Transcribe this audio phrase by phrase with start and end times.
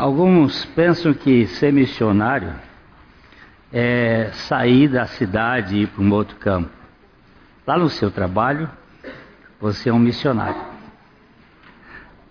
[0.00, 2.54] Alguns pensam que ser missionário
[3.70, 6.70] é sair da cidade e ir para um outro campo.
[7.66, 8.66] Lá no seu trabalho,
[9.60, 10.58] você é um missionário.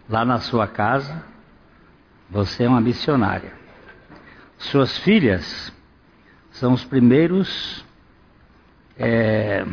[0.09, 1.23] Lá na sua casa,
[2.27, 3.54] você é uma missionária.
[4.57, 5.71] Suas filhas
[6.49, 7.86] são os primeiros,
[8.97, 9.63] é,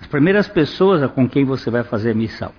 [0.00, 2.50] as primeiras pessoas com quem você vai fazer missão.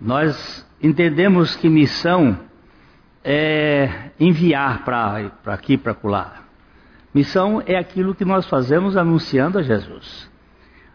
[0.00, 2.38] Nós entendemos que missão
[3.24, 6.42] é enviar para aqui, para lá.
[7.14, 10.30] Missão é aquilo que nós fazemos anunciando a Jesus.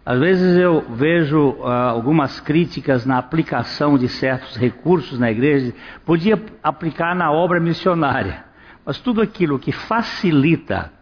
[0.06, 5.74] Às vezes eu vejo uh, algumas críticas na aplicação de certos recursos na igreja,
[6.06, 8.46] podia aplicar na obra missionária,
[8.86, 10.94] mas tudo aquilo que facilita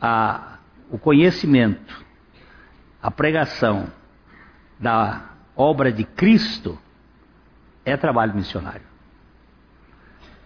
[0.00, 0.58] a,
[0.90, 2.04] o conhecimento,
[3.02, 3.88] a pregação
[4.80, 6.78] da obra de Cristo,
[7.84, 8.88] é trabalho missionário.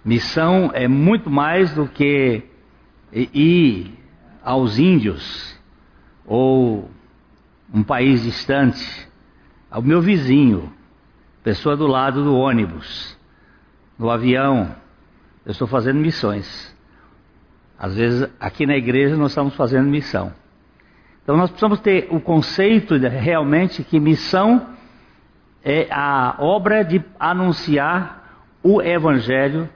[0.05, 2.42] Missão é muito mais do que
[3.12, 3.92] ir
[4.42, 5.56] aos índios
[6.27, 6.91] ou
[7.72, 9.09] um país distante,
[9.70, 10.72] ao meu vizinho,
[11.44, 13.17] pessoa do lado do ônibus,
[13.98, 14.75] no avião.
[15.47, 16.77] Eu estou fazendo missões.
[17.78, 20.33] Às vezes aqui na igreja nós estamos fazendo missão.
[21.22, 24.66] Então nós precisamos ter o conceito de, realmente que missão
[25.64, 29.69] é a obra de anunciar o evangelho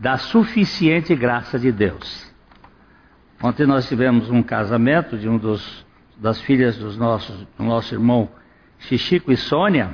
[0.00, 2.32] da suficiente graça de Deus.
[3.42, 5.84] Ontem nós tivemos um casamento de um dos
[6.16, 8.28] das filhas dos nossos, do nosso irmão
[8.78, 9.90] Xixico e Sônia,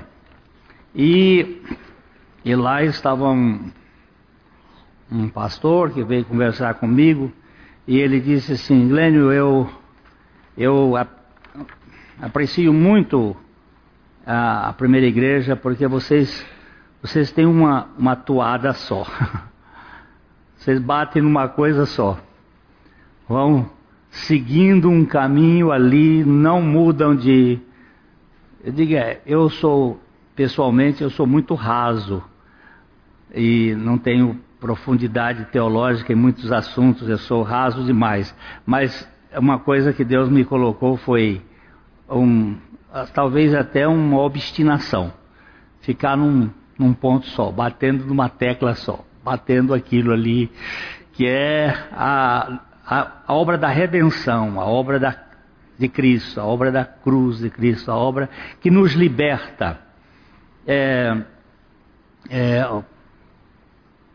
[0.95, 1.63] e,
[2.45, 3.71] e lá estava um,
[5.11, 7.33] um pastor que veio conversar comigo,
[7.87, 9.71] e ele disse assim, Lênio, eu,
[10.59, 10.95] eu
[12.21, 13.37] aprecio muito
[14.25, 16.45] a, a primeira igreja porque vocês,
[17.01, 19.07] vocês têm uma, uma toada só.
[20.57, 22.19] Vocês batem numa coisa só.
[23.29, 23.71] Vão
[24.11, 27.61] seguindo um caminho ali, não mudam de.
[28.65, 30.01] Eu digo, é, eu sou,
[30.35, 32.23] pessoalmente, eu sou muito raso
[33.33, 38.35] e não tenho profundidade teológica em muitos assuntos, eu sou raso demais.
[38.65, 41.43] Mas uma coisa que Deus me colocou foi
[42.09, 42.57] um,
[43.15, 45.13] talvez até uma obstinação.
[45.81, 50.49] Ficar num, num ponto só, batendo numa tecla só batendo aquilo ali,
[51.13, 55.17] que é a, a, a obra da redenção, a obra da,
[55.77, 59.81] de Cristo, a obra da cruz de Cristo, a obra que nos liberta.
[60.65, 61.23] É,
[62.31, 62.83] é,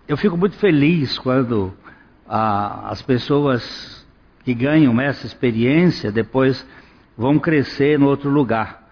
[0.08, 1.74] eu fico muito feliz quando
[2.26, 4.08] a, as pessoas
[4.46, 6.66] que ganham essa experiência depois
[7.18, 8.90] vão crescer no outro lugar,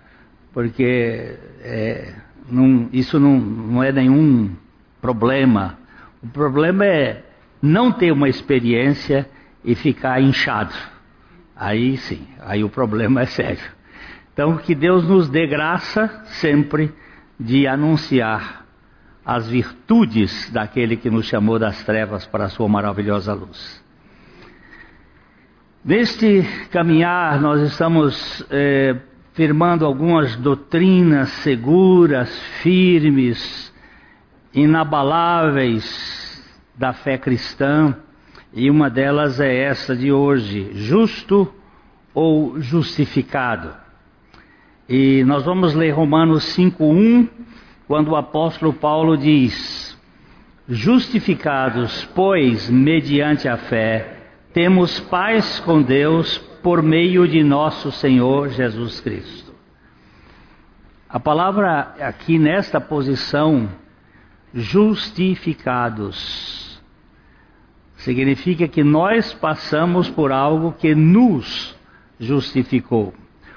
[0.51, 2.13] porque é,
[2.51, 4.53] não, isso não, não é nenhum
[4.99, 5.78] problema
[6.21, 7.23] o problema é
[7.61, 9.29] não ter uma experiência
[9.63, 10.73] e ficar inchado.
[11.55, 13.63] Aí sim, aí o problema é sério.
[14.33, 16.93] Então que Deus nos dê graça sempre
[17.39, 18.65] de anunciar
[19.25, 23.83] as virtudes daquele que nos chamou das trevas para a sua maravilhosa luz.
[25.83, 28.97] Neste caminhar, nós estamos eh,
[29.33, 32.29] firmando algumas doutrinas seguras,
[32.61, 33.68] firmes,
[34.53, 36.43] inabaláveis
[36.75, 37.95] da fé cristã,
[38.53, 41.53] e uma delas é essa de hoje: justo
[42.13, 43.73] ou justificado.
[44.87, 47.27] E nós vamos ler Romanos 5:1,
[47.87, 49.97] quando o apóstolo Paulo diz:
[50.67, 54.17] Justificados, pois, mediante a fé,
[54.53, 59.53] temos paz com Deus por meio de nosso Senhor Jesus Cristo.
[61.07, 63.69] A palavra aqui nesta posição
[64.53, 66.79] justificados.
[67.97, 71.75] Significa que nós passamos por algo que nos
[72.19, 73.13] justificou.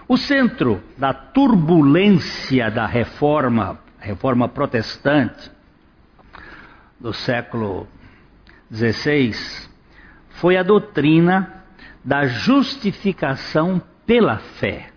[0.08, 5.50] O centro da turbulência da reforma, reforma protestante
[6.98, 7.86] do século
[8.72, 9.32] XVI,
[10.30, 11.62] foi a doutrina
[12.04, 14.90] da justificação pela fé,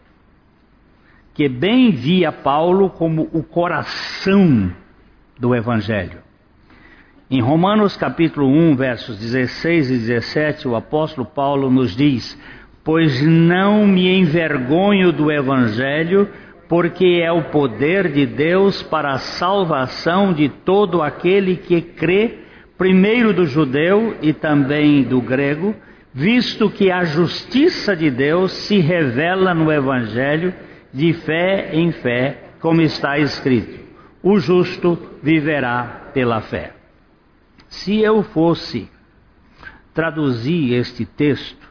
[1.35, 4.73] que bem via Paulo como o coração
[5.39, 6.19] do Evangelho.
[7.29, 12.39] Em Romanos capítulo 1, versos 16 e 17, o apóstolo Paulo nos diz:
[12.83, 16.29] Pois não me envergonho do Evangelho,
[16.69, 22.39] porque é o poder de Deus para a salvação de todo aquele que crê,
[22.77, 25.75] primeiro do judeu e também do grego,
[26.13, 30.53] visto que a justiça de Deus se revela no Evangelho
[30.93, 33.84] de fé em fé, como está escrito
[34.25, 36.73] o justo viverá pela fé.
[37.67, 38.89] Se eu fosse
[39.93, 41.69] traduzir este texto,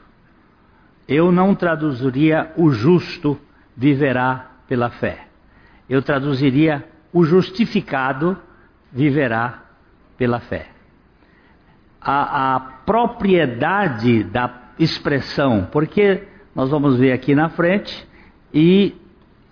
[1.09, 3.37] eu não traduziria o justo
[3.77, 5.27] viverá pela fé.
[5.91, 8.39] Eu traduziria o justificado
[8.93, 9.65] viverá
[10.17, 10.69] pela fé.
[12.01, 16.23] A, a propriedade da expressão, porque
[16.55, 18.07] nós vamos ver aqui na frente,
[18.53, 18.95] e,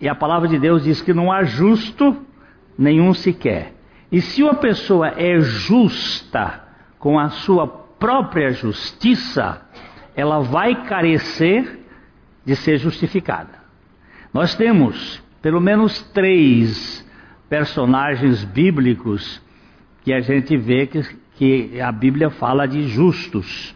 [0.01, 2.17] e a palavra de Deus diz que não há justo
[2.83, 3.75] nenhum sequer.
[4.11, 6.63] E se uma pessoa é justa
[6.99, 9.63] com a sua própria justiça,
[10.15, 11.81] ela vai carecer
[12.45, 13.63] de ser justificada.
[14.35, 17.07] Nós temos pelo menos três
[17.49, 19.41] personagens bíblicos
[20.03, 21.03] que a gente vê que,
[21.37, 23.75] que a Bíblia fala de justos.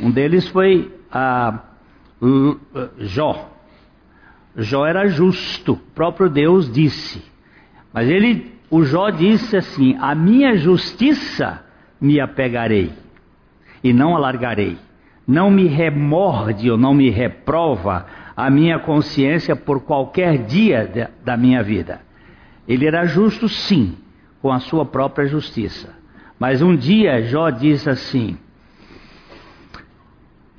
[0.00, 1.60] Um deles foi a
[2.98, 3.50] Jó.
[4.56, 7.22] Jó era justo, o próprio Deus disse.
[7.96, 11.64] Mas ele, o Jó disse assim: A minha justiça
[11.98, 12.92] me apegarei
[13.82, 14.76] e não alargarei.
[15.26, 18.06] Não me remorde ou não me reprova
[18.36, 22.02] a minha consciência por qualquer dia da minha vida.
[22.68, 23.96] Ele era justo, sim,
[24.42, 25.96] com a sua própria justiça.
[26.38, 28.36] Mas um dia Jó disse assim: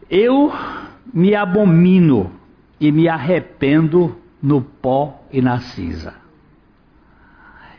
[0.09, 0.51] Eu
[1.13, 2.31] me abomino
[2.79, 6.26] e me arrependo no pó e na cinza.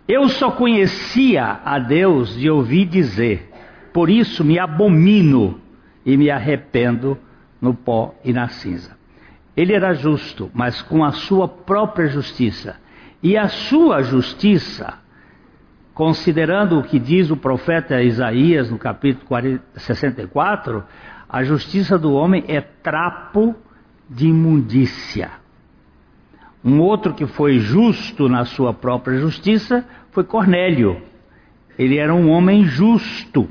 [0.09, 3.51] Eu só conhecia a Deus de ouvir dizer,
[3.93, 5.61] por isso me abomino
[6.05, 7.19] e me arrependo
[7.61, 8.97] no pó e na cinza.
[9.55, 12.77] Ele era justo, mas com a sua própria justiça.
[13.23, 14.95] E a sua justiça,
[15.93, 20.85] considerando o que diz o profeta Isaías no capítulo 64,
[21.29, 23.55] a justiça do homem é trapo
[24.09, 25.33] de imundícia.
[26.65, 31.01] Um outro que foi justo na sua própria justiça foi Cornélio.
[31.79, 33.49] Ele era um homem justo,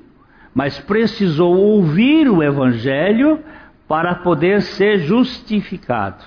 [0.54, 3.40] mas precisou ouvir o evangelho
[3.88, 6.24] para poder ser justificado.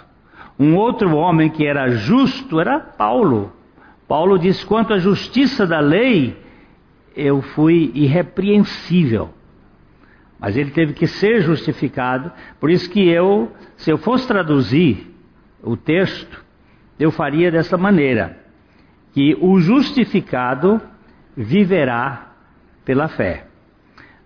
[0.59, 3.53] Um outro homem que era justo era Paulo.
[4.09, 6.37] Paulo diz: quanto à justiça da lei,
[7.15, 9.31] eu fui irrepreensível.
[10.39, 12.33] Mas ele teve que ser justificado.
[12.59, 15.15] Por isso que eu, se eu fosse traduzir
[15.63, 16.40] o texto,
[17.01, 18.37] eu faria dessa maneira:
[19.13, 20.81] que o justificado
[21.35, 22.33] viverá
[22.85, 23.47] pela fé.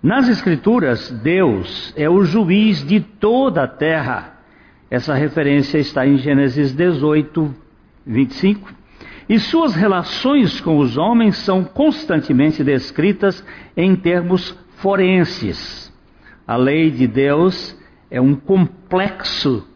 [0.03, 4.35] Nas Escrituras, Deus é o juiz de toda a terra.
[4.91, 7.55] Essa referência está em Gênesis 18,
[8.05, 8.71] 25.
[9.27, 13.43] E suas relações com os homens são constantemente descritas
[13.75, 15.91] em termos forenses.
[16.47, 17.75] A lei de Deus
[18.11, 19.67] é um complexo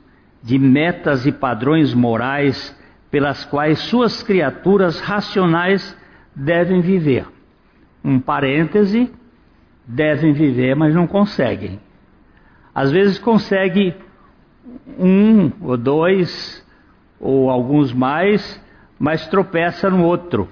[0.43, 2.78] de metas e padrões morais
[3.11, 5.97] pelas quais suas criaturas racionais
[6.35, 7.27] devem viver.
[8.05, 9.11] Um parêntese,
[9.87, 11.81] devem viver, mas não conseguem.
[12.75, 13.95] Às vezes consegue
[14.99, 16.65] um ou dois
[17.19, 18.63] ou alguns mais,
[18.99, 20.49] mas tropeça no outro.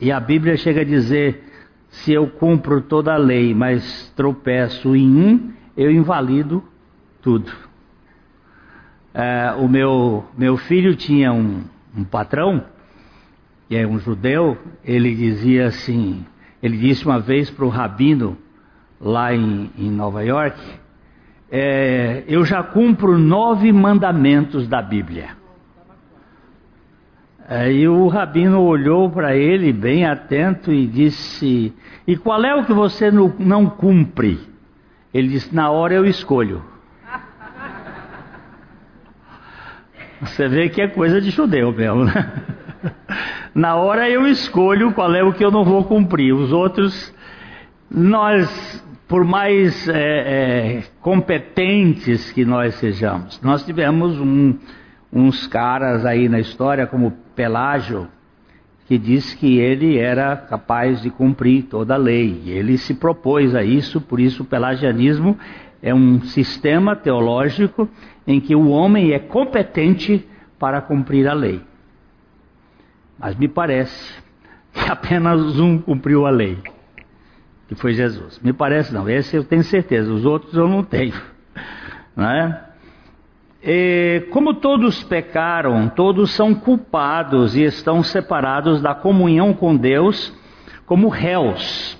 [0.00, 1.42] E a Bíblia chega a dizer
[1.88, 6.62] se eu cumpro toda a lei, mas tropeço em um, eu invalido
[7.22, 7.50] tudo.
[9.14, 11.62] É, o meu, meu filho tinha um,
[11.96, 12.64] um patrão,
[13.68, 16.26] que é um judeu, ele dizia assim,
[16.60, 18.36] ele disse uma vez para o rabino
[19.00, 20.60] lá em, em Nova York,
[21.48, 25.36] é, eu já cumpro nove mandamentos da Bíblia.
[27.46, 31.72] Aí o rabino olhou para ele bem atento e disse:
[32.06, 34.40] E qual é o que você não cumpre?
[35.12, 36.73] Ele disse: Na hora eu escolho.
[40.24, 42.32] Você vê que é coisa de judeu mesmo, né?
[43.54, 46.34] Na hora eu escolho qual é o que eu não vou cumprir.
[46.34, 47.14] Os outros,
[47.90, 54.58] nós, por mais é, é, competentes que nós sejamos, nós tivemos um
[55.14, 58.08] uns caras aí na história, como Pelágio,
[58.86, 62.42] que diz que ele era capaz de cumprir toda a lei.
[62.46, 65.38] Ele se propôs a isso, por isso o pelagianismo
[65.84, 67.86] é um sistema teológico
[68.26, 70.26] em que o homem é competente
[70.58, 71.60] para cumprir a lei.
[73.18, 74.14] Mas me parece
[74.72, 76.56] que apenas um cumpriu a lei,
[77.68, 78.40] que foi Jesus.
[78.42, 81.14] Me parece não, esse eu tenho certeza, os outros eu não tenho.
[82.16, 82.60] É?
[83.60, 90.32] E, como todos pecaram, todos são culpados e estão separados da comunhão com Deus
[90.86, 91.98] como réus.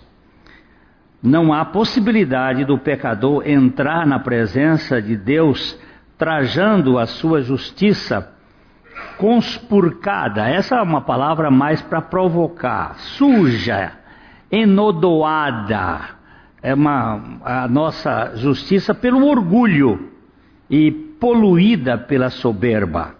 [1.24, 5.74] Não há possibilidade do pecador entrar na presença de Deus
[6.18, 8.30] trajando a sua justiça
[9.16, 10.46] conspurcada.
[10.46, 13.92] Essa é uma palavra mais para provocar, suja,
[14.52, 16.10] enodoada,
[16.62, 20.10] é uma, a nossa justiça pelo orgulho
[20.68, 23.14] e poluída pela soberba.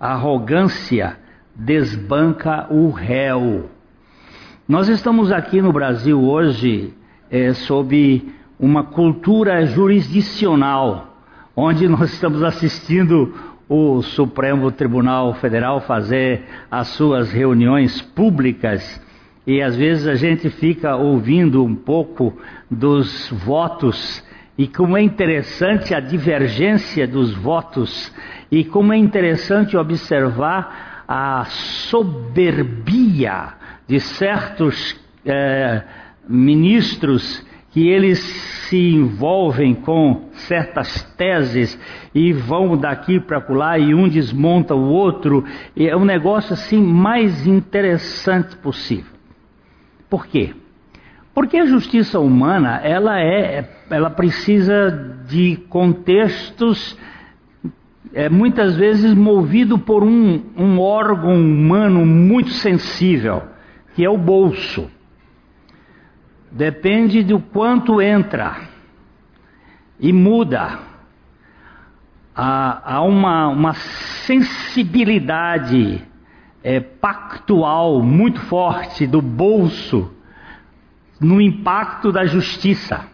[0.00, 1.18] A arrogância
[1.54, 3.68] desbanca o réu.
[4.66, 6.94] Nós estamos aqui no Brasil hoje
[7.30, 8.22] é, sob
[8.58, 11.16] uma cultura jurisdicional,
[11.56, 13.32] onde nós estamos assistindo
[13.68, 19.00] o Supremo Tribunal Federal fazer as suas reuniões públicas.
[19.46, 22.36] E às vezes a gente fica ouvindo um pouco
[22.70, 24.22] dos votos
[24.58, 28.12] e como é interessante a divergência dos votos
[28.50, 33.54] e como é interessante observar a soberbia
[33.86, 35.82] de certos eh,
[36.28, 38.18] ministros que eles
[38.68, 41.78] se envolvem com certas teses
[42.14, 45.44] e vão daqui para lá e um desmonta o outro.
[45.76, 49.12] É um negócio assim mais interessante possível.
[50.08, 50.52] Por quê?
[51.32, 56.98] Porque a justiça humana ela é, ela precisa de contextos
[58.12, 63.42] é, muitas vezes movido por um, um órgão humano muito sensível,
[63.94, 64.90] que é o bolso.
[66.50, 68.62] Depende do quanto entra
[69.98, 70.80] e muda.
[72.34, 76.02] Há, há uma, uma sensibilidade
[76.62, 80.12] é, pactual muito forte do bolso
[81.20, 83.06] no impacto da justiça.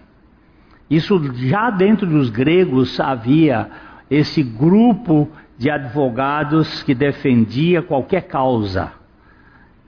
[0.88, 3.68] Isso já dentro dos gregos havia
[4.08, 5.28] esse grupo
[5.58, 8.92] de advogados que defendia qualquer causa.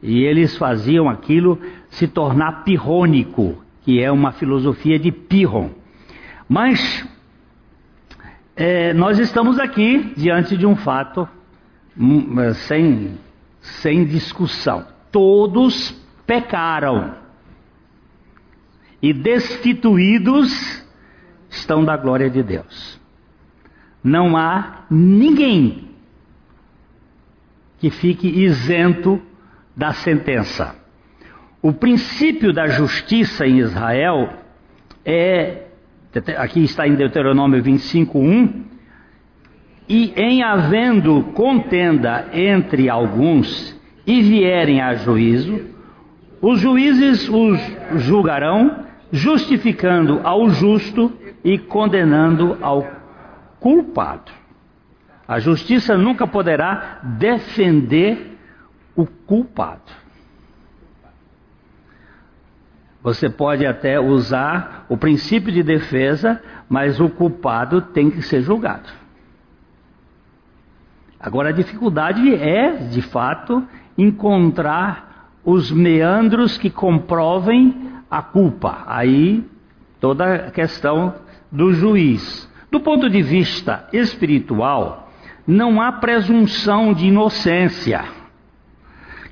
[0.03, 5.71] E eles faziam aquilo se tornar pirrônico, que é uma filosofia de Pirron.
[6.49, 7.07] Mas
[8.55, 11.29] é, nós estamos aqui diante de um fato
[11.99, 13.19] hum, é, sem,
[13.61, 14.87] sem discussão.
[15.11, 15.91] Todos
[16.27, 17.15] pecaram
[19.01, 20.85] e destituídos
[21.49, 23.01] estão da glória de Deus.
[24.03, 25.89] Não há ninguém
[27.79, 29.23] que fique isento
[29.79, 30.75] da sentença.
[31.63, 34.29] O princípio da justiça em Israel
[35.05, 35.67] é,
[36.37, 38.65] aqui está em Deuteronômio 25, 1,
[39.89, 45.61] e em havendo contenda entre alguns e vierem a juízo,
[46.43, 47.59] os juízes os
[47.97, 51.13] julgarão, justificando ao justo
[51.45, 52.87] e condenando ao
[53.61, 54.33] culpado.
[55.27, 58.38] A justiça nunca poderá defender
[58.99, 59.93] o culpado.
[63.01, 68.89] Você pode até usar o princípio de defesa, mas o culpado tem que ser julgado.
[71.21, 73.63] Agora a dificuldade é, de fato,
[73.97, 78.83] encontrar os meandros que comprovem a culpa.
[78.85, 79.49] Aí
[80.01, 81.15] toda a questão
[81.53, 82.51] do juiz.
[82.69, 85.09] Do ponto de vista espiritual,
[85.47, 88.18] não há presunção de inocência.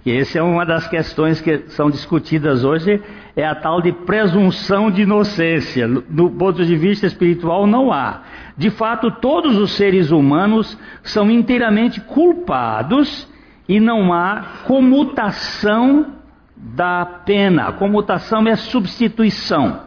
[0.07, 3.03] E essa é uma das questões que são discutidas hoje,
[3.35, 5.89] é a tal de presunção de inocência.
[5.89, 8.23] Do ponto de vista espiritual, não há.
[8.57, 13.29] De fato, todos os seres humanos são inteiramente culpados
[13.69, 16.15] e não há comutação
[16.57, 17.73] da pena.
[17.73, 19.81] Comutação é substituição.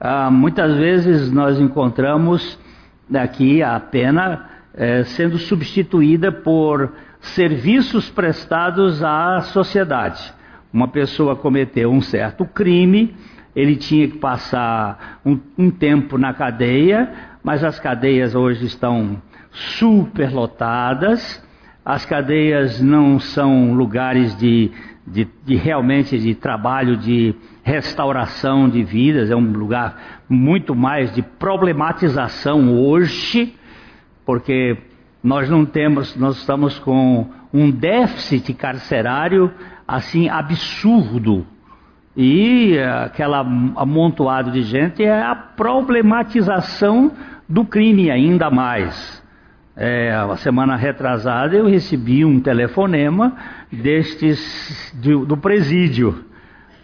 [0.00, 2.58] Ah, muitas vezes nós encontramos
[3.14, 6.92] aqui a pena eh, sendo substituída por
[7.28, 10.32] serviços prestados à sociedade.
[10.72, 13.14] Uma pessoa cometeu um certo crime,
[13.54, 17.10] ele tinha que passar um, um tempo na cadeia,
[17.42, 21.42] mas as cadeias hoje estão superlotadas,
[21.84, 24.70] as cadeias não são lugares de,
[25.06, 31.22] de, de, realmente de trabalho de restauração de vidas, é um lugar muito mais de
[31.22, 33.54] problematização hoje,
[34.24, 34.76] porque
[35.26, 39.52] nós não temos, nós estamos com um déficit carcerário
[39.86, 41.44] assim absurdo.
[42.16, 47.10] E aquela amontoado de gente é a problematização
[47.48, 49.20] do crime ainda mais.
[49.76, 53.34] É, a semana retrasada eu recebi um telefonema
[53.72, 56.24] destes do, do presídio.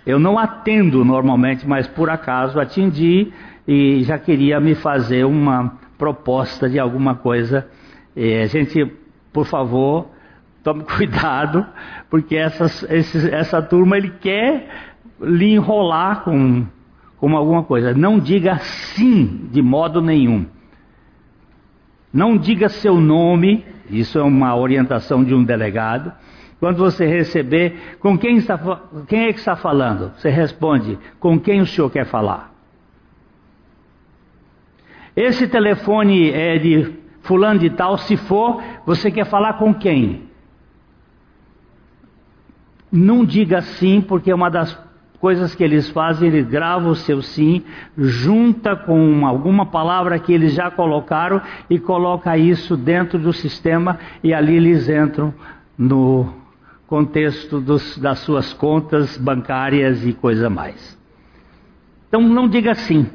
[0.05, 3.33] Eu não atendo normalmente, mas por acaso atendi
[3.69, 7.69] e já queria me fazer uma proposta de alguma coisa
[8.17, 8.85] é, gente,
[9.33, 10.09] por favor,
[10.63, 11.67] tome cuidado,
[12.11, 14.69] porque essas, esses, essa turma ele quer
[15.21, 16.67] lhe enrolar com,
[17.19, 17.95] com alguma coisa.
[17.95, 20.47] Não diga sim de modo nenhum.
[22.13, 26.13] Não diga seu nome, isso é uma orientação de um delegado.
[26.61, 28.59] Quando você receber, com quem, está,
[29.09, 30.13] quem é que está falando?
[30.17, 32.53] Você responde, com quem o senhor quer falar?
[35.17, 40.25] Esse telefone é de fulano de tal, se for, você quer falar com quem?
[42.91, 44.79] Não diga sim, porque uma das
[45.19, 47.65] coisas que eles fazem, eles gravam o seu sim,
[47.97, 54.35] junta com alguma palavra que eles já colocaram e coloca isso dentro do sistema e
[54.35, 55.33] ali eles entram
[55.79, 56.29] no
[56.89, 60.99] contexto dos, das suas contas bancárias e coisa mais.
[62.09, 63.09] Então não diga sim.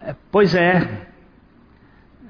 [0.00, 1.06] É, pois é,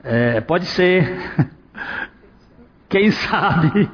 [0.04, 1.18] é pode ser.
[2.88, 3.88] Quem sabe?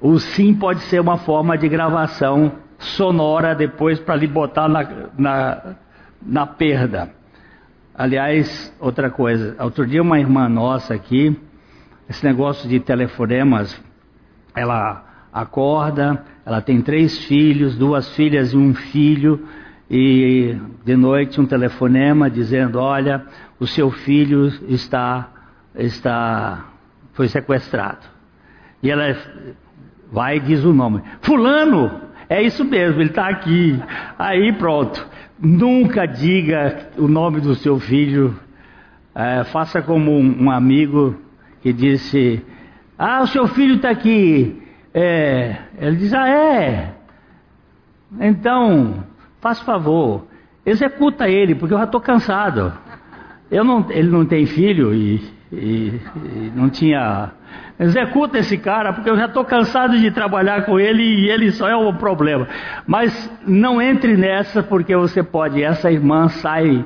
[0.00, 5.76] O sim pode ser uma forma de gravação sonora depois para lhe botar na, na,
[6.22, 7.10] na perda.
[7.94, 11.36] Aliás, outra coisa, outro dia uma irmã nossa aqui,
[12.08, 13.80] esse negócio de telefonemas,
[14.54, 19.46] ela acorda, ela tem três filhos, duas filhas e um filho,
[19.90, 23.24] e de noite um telefonema dizendo, olha,
[23.58, 25.28] o seu filho está,
[25.74, 26.66] está,
[27.12, 28.06] foi sequestrado.
[28.82, 29.16] E ela
[30.12, 33.80] vai e diz o nome, fulano, é isso mesmo, ele está aqui.
[34.18, 35.06] Aí pronto.
[35.38, 38.38] Nunca diga o nome do seu filho.
[39.14, 41.16] É, faça como um, um, amigo
[41.60, 42.44] que disse:
[42.98, 44.62] Ah, o seu filho está aqui.
[44.92, 46.94] É, ele diz: Ah, é.
[48.20, 49.04] Então,
[49.40, 50.26] faz favor,
[50.64, 52.72] executa ele, porque eu já estou cansado.
[53.50, 55.20] Não, ele não tem filho e,
[55.52, 57.32] e, e não tinha
[57.78, 61.68] Executa esse cara, porque eu já estou cansado de trabalhar com ele e ele só
[61.68, 62.46] é o problema.
[62.86, 65.60] Mas não entre nessa, porque você pode.
[65.60, 66.84] Essa irmã sai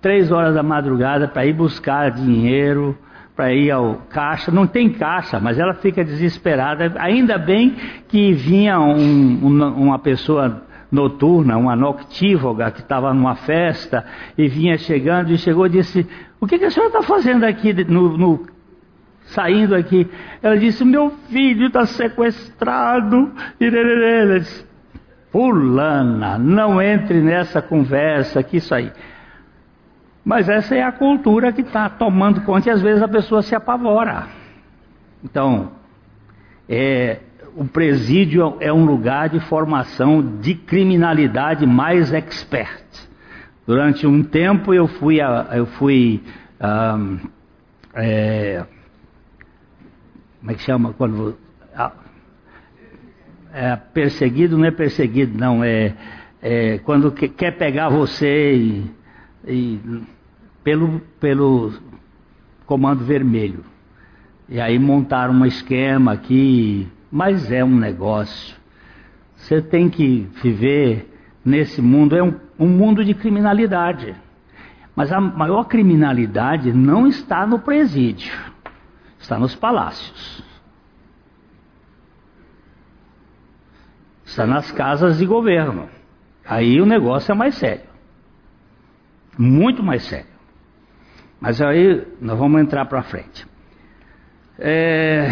[0.00, 2.96] três horas da madrugada para ir buscar dinheiro,
[3.34, 4.52] para ir ao caixa.
[4.52, 6.92] Não tem caixa, mas ela fica desesperada.
[7.00, 7.74] Ainda bem
[8.06, 10.62] que vinha um, uma pessoa
[10.94, 14.06] noturna, uma noctívoga que estava numa festa
[14.38, 16.06] e vinha chegando e chegou e disse:
[16.40, 18.46] O que, que a senhora está fazendo aqui no, no
[19.26, 20.08] saindo aqui.
[20.42, 23.32] Ela disse: Meu filho está sequestrado.
[23.60, 24.66] Ela disse,
[25.30, 28.92] Fulana, não entre nessa conversa, que isso aí.
[30.24, 33.54] Mas essa é a cultura que está tomando conta e às vezes a pessoa se
[33.54, 34.26] apavora.
[35.22, 35.72] Então,
[36.68, 37.18] é,
[37.56, 42.84] o presídio é um lugar de formação de criminalidade mais expert.
[43.66, 46.22] Durante um tempo eu fui, eu fui
[46.60, 47.18] um,
[47.94, 48.64] é,
[50.40, 51.36] como é que chama quando
[53.52, 55.94] é, perseguido não é perseguido não é,
[56.42, 58.90] é quando que, quer pegar você e,
[59.46, 59.80] e,
[60.62, 61.72] pelo pelo
[62.66, 63.64] comando vermelho
[64.48, 68.56] e aí montaram um esquema aqui mas é um negócio
[69.36, 71.08] você tem que viver
[71.44, 74.14] nesse mundo é um, um mundo de criminalidade
[74.96, 78.32] mas a maior criminalidade não está no presídio
[79.24, 80.44] Está nos palácios.
[84.22, 85.88] Está nas casas de governo.
[86.44, 87.86] Aí o negócio é mais sério.
[89.38, 90.28] Muito mais sério.
[91.40, 93.46] Mas aí nós vamos entrar para frente.
[94.58, 95.30] É,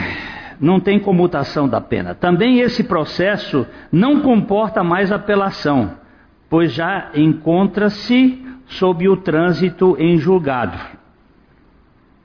[0.61, 2.15] não tem comutação da pena.
[2.15, 5.93] Também esse processo não comporta mais apelação,
[6.49, 10.79] pois já encontra-se sob o trânsito em julgado.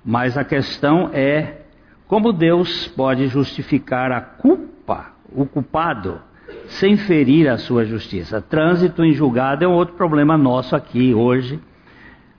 [0.04, 1.62] Mas a questão é
[2.08, 6.22] como Deus pode justificar a culpa, o culpado,
[6.68, 8.42] sem ferir a sua justiça.
[8.42, 11.60] Trânsito em julgado é um outro problema nosso aqui hoje.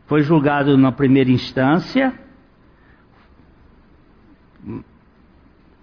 [0.07, 2.15] Foi julgado na primeira instância,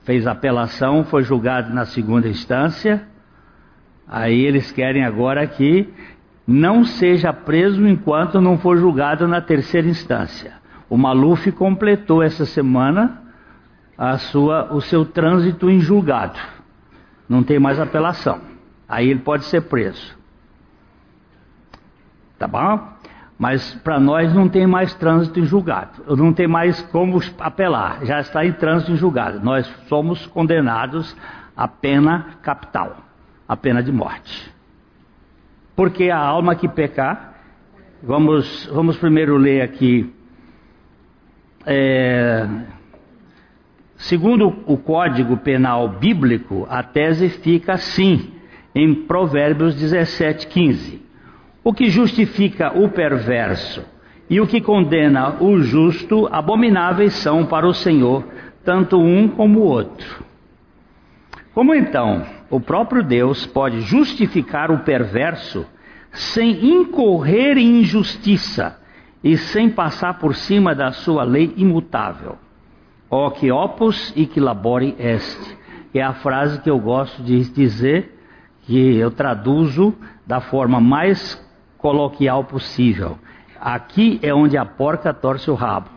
[0.06, 3.06] fez apelação, foi julgado na segunda instância.
[4.08, 5.92] Aí eles querem agora que
[6.48, 10.54] não seja preso enquanto não for julgado na terceira instância.
[10.88, 13.24] O Maluf completou essa semana
[13.98, 16.40] a sua, o seu trânsito em julgado.
[17.28, 18.40] Não tem mais apelação.
[18.88, 20.16] Aí ele pode ser preso.
[22.38, 22.95] Tá bom?
[23.38, 26.16] Mas para nós não tem mais trânsito em julgado.
[26.16, 28.06] Não tem mais como apelar.
[28.06, 29.40] Já está em trânsito em julgado.
[29.42, 31.16] Nós somos condenados
[31.56, 32.98] à pena capital,
[33.48, 34.54] à pena de morte.
[35.76, 37.36] Porque a alma que pecar,
[38.02, 40.14] vamos, vamos primeiro ler aqui
[41.66, 42.48] é,
[43.98, 48.32] segundo o Código Penal Bíblico, a tese fica assim,
[48.74, 51.05] em Provérbios 17, 15.
[51.66, 53.84] O que justifica o perverso
[54.30, 58.24] e o que condena o justo, abomináveis são para o Senhor,
[58.64, 60.24] tanto um como o outro.
[61.54, 65.66] Como então o próprio Deus pode justificar o perverso
[66.12, 68.80] sem incorrer em injustiça?
[69.26, 72.38] e sem passar por cima da sua lei imutável.
[73.10, 75.58] Ó que opus e que labore est.
[75.92, 78.20] É a frase que eu gosto de dizer,
[78.62, 79.96] que eu traduzo
[80.28, 81.34] da forma mais
[81.86, 83.16] coloquial possível.
[83.62, 85.88] Aqui é onde a porca torce o rabo.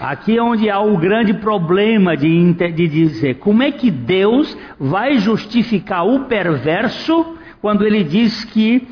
[0.00, 5.18] Aqui é onde há o grande problema de, de dizer como é que Deus vai
[5.18, 8.86] justificar o perverso quando ele diz que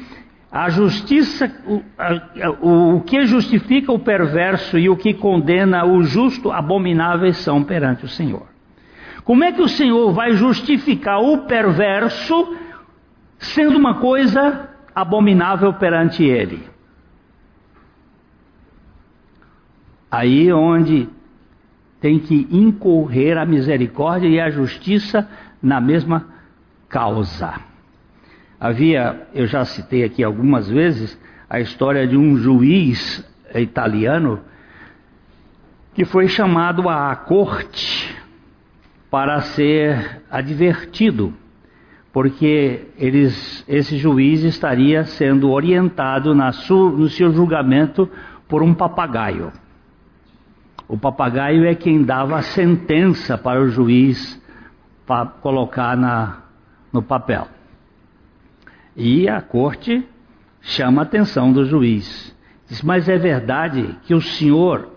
[0.51, 1.81] a justiça, o,
[2.61, 8.05] o, o que justifica o perverso e o que condena o justo, abomináveis são perante
[8.05, 8.47] o Senhor.
[9.23, 12.57] Como é que o Senhor vai justificar o perverso
[13.39, 16.63] sendo uma coisa abominável perante ele?
[20.11, 21.09] Aí onde
[22.01, 25.29] tem que incorrer a misericórdia e a justiça
[25.63, 26.27] na mesma
[26.89, 27.55] causa.
[28.61, 34.41] Havia, eu já citei aqui algumas vezes, a história de um juiz italiano
[35.95, 38.17] que foi chamado à corte
[39.11, 41.33] para ser advertido,
[42.15, 48.09] porque eles, esse juiz estaria sendo orientado su, no seu julgamento
[48.47, 49.53] por um papagaio.
[50.87, 54.41] O papagaio é quem dava a sentença para o juiz
[55.05, 56.45] para colocar na,
[56.93, 57.49] no papel.
[58.97, 60.07] E a corte
[60.61, 62.33] chama a atenção do juiz.
[62.69, 64.89] Diz, mas é verdade que o senhor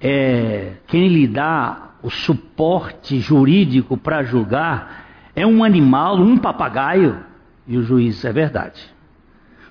[0.00, 7.18] é quem lhe dá o suporte jurídico para julgar é um animal, um papagaio?
[7.66, 8.82] E o juiz, é verdade.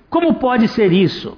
[0.08, 1.36] Como pode ser isso?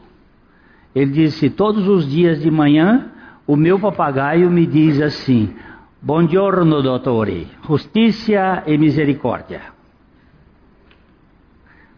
[0.95, 3.11] Ele disse: todos os dias de manhã
[3.47, 5.55] o meu papagaio me diz assim:
[6.01, 9.61] Buongiorno, dottore, justiça e misericórdia.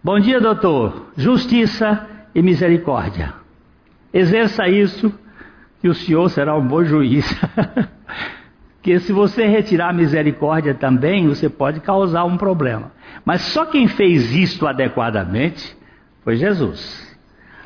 [0.03, 3.35] Bom dia, doutor, justiça e misericórdia.
[4.13, 5.13] Exerça isso,
[5.81, 7.25] que o senhor será um bom juiz.
[8.85, 12.93] que se você retirar a misericórdia também, você pode causar um problema.
[13.25, 15.75] Mas só quem fez isto adequadamente
[16.23, 17.19] foi Jesus.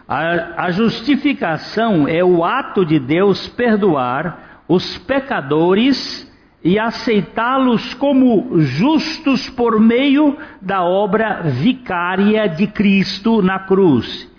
[0.06, 6.24] A, a justificação é o ato de Deus perdoar os pecadores
[6.62, 14.30] e aceitá-los como justos por meio da obra vicária de Cristo na cruz.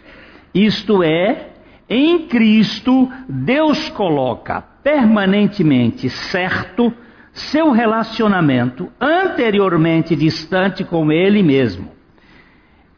[0.53, 1.49] Isto é,
[1.89, 6.93] em Cristo, Deus coloca permanentemente certo
[7.31, 11.89] seu relacionamento anteriormente distante com Ele mesmo.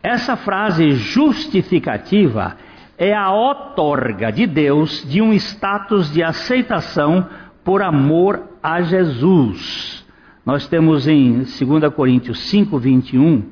[0.01, 2.57] Essa frase justificativa
[2.97, 7.27] é a outorga de Deus de um status de aceitação
[7.63, 10.05] por amor a Jesus.
[10.45, 13.43] Nós temos em 2 Coríntios 5, 21,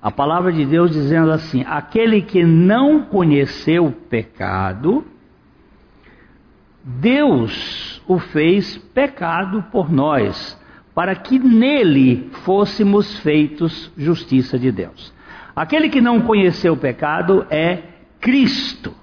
[0.00, 5.04] a palavra de Deus dizendo assim: aquele que não conheceu o pecado,
[6.90, 10.58] Deus o fez pecado por nós,
[10.94, 15.12] para que nele fôssemos feitos justiça de Deus.
[15.54, 17.82] Aquele que não conheceu o pecado é
[18.18, 18.94] Cristo.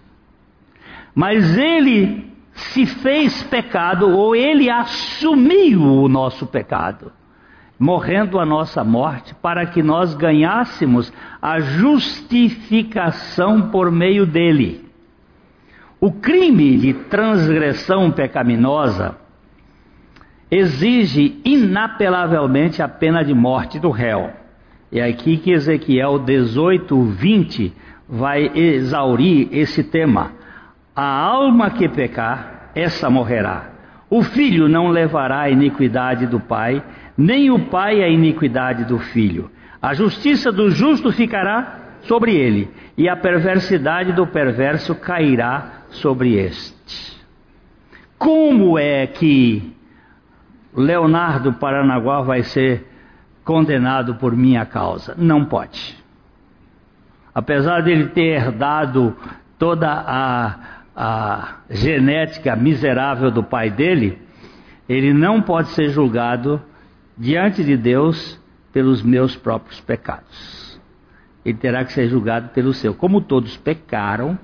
[1.14, 7.12] Mas ele se fez pecado, ou ele assumiu o nosso pecado,
[7.78, 14.85] morrendo a nossa morte, para que nós ganhássemos a justificação por meio dele.
[16.06, 19.16] O crime de transgressão pecaminosa
[20.52, 24.30] exige inapelavelmente a pena de morte do réu.
[24.92, 27.74] É aqui que Ezequiel 18, 20
[28.08, 30.34] vai exaurir esse tema.
[30.96, 33.72] A alma que pecar, essa morrerá.
[34.08, 36.84] O filho não levará a iniquidade do pai,
[37.18, 39.50] nem o pai a iniquidade do filho.
[39.82, 47.16] A justiça do justo ficará sobre ele, e a perversidade do perverso cairá sobre este.
[48.18, 49.76] Como é que
[50.76, 52.86] Leonardo Paranaguá vai ser
[53.46, 55.16] condenado por minha causa.
[55.18, 55.96] Não pode.
[57.34, 59.16] Apesar dele ter herdado
[59.58, 60.56] toda a,
[60.96, 64.20] a genética miserável do pai dele,
[64.90, 66.62] ele não pode ser julgado
[67.18, 68.40] diante de Deus
[68.74, 70.82] pelos meus próprios pecados.
[71.46, 72.94] Ele terá que ser julgado pelo seu.
[72.94, 74.38] Como todos pecaram,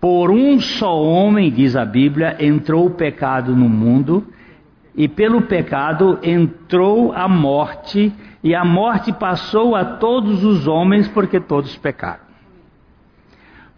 [0.00, 4.26] por um só homem, diz a Bíblia, entrou o pecado no mundo
[4.98, 11.38] e pelo pecado entrou a morte, e a morte passou a todos os homens, porque
[11.38, 12.26] todos pecaram.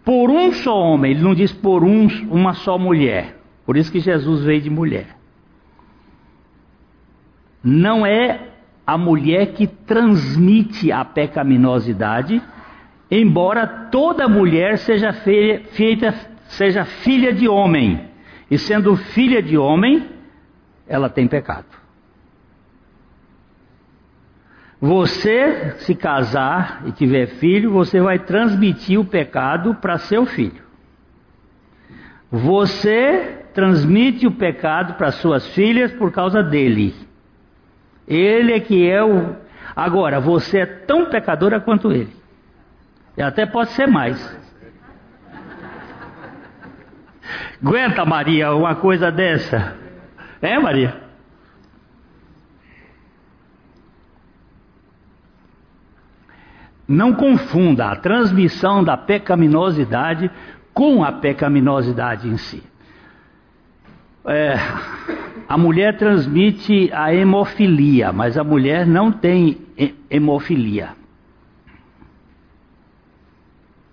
[0.03, 3.39] Por um só homem, ele não diz por um, uma só mulher.
[3.67, 5.15] Por isso que Jesus veio de mulher.
[7.63, 8.49] Não é
[8.85, 12.41] a mulher que transmite a pecaminosidade,
[13.11, 18.09] embora toda mulher seja feita seja filha de homem.
[18.49, 20.09] E sendo filha de homem,
[20.87, 21.65] ela tem pecado.
[24.79, 30.61] Você, se casar e tiver filho, você vai transmitir o pecado para seu filho.
[32.31, 36.95] Você transmite o pecado para suas filhas por causa dele.
[38.07, 39.35] Ele é que é o.
[39.75, 42.20] Agora, você é tão pecadora quanto ele.
[43.17, 44.41] E até pode ser mais.
[47.63, 49.77] Aguenta, Maria, uma coisa dessa.
[50.41, 50.99] É, Maria?
[56.87, 60.29] Não confunda a transmissão da pecaminosidade
[60.73, 62.63] com a pecaminosidade em si.
[64.25, 64.55] É,
[65.47, 69.57] a mulher transmite a hemofilia, mas a mulher não tem
[70.09, 71.00] hemofilia.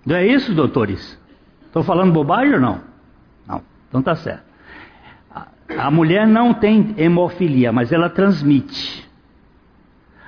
[0.09, 1.19] Não é isso, doutores?
[1.67, 2.81] Estou falando bobagem ou não?
[3.47, 4.41] Não, então tá certo.
[5.77, 9.07] A, mulher não tem hemofilia, mas ela transmite.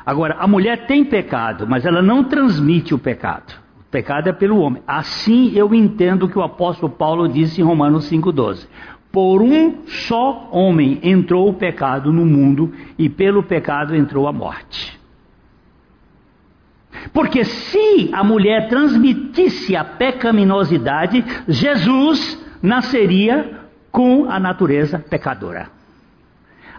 [0.05, 3.59] Agora, a mulher tem pecado, mas ela não transmite o pecado.
[3.79, 4.83] O pecado é pelo homem.
[4.85, 8.67] Assim eu entendo o que o apóstolo Paulo disse em Romanos 5,12.
[9.11, 14.90] Por um só homem entrou o pecado no mundo, e pelo pecado entrou a morte.
[17.13, 23.60] Porque se a mulher transmitisse a pecaminosidade, Jesus nasceria
[23.91, 25.67] com a natureza pecadora.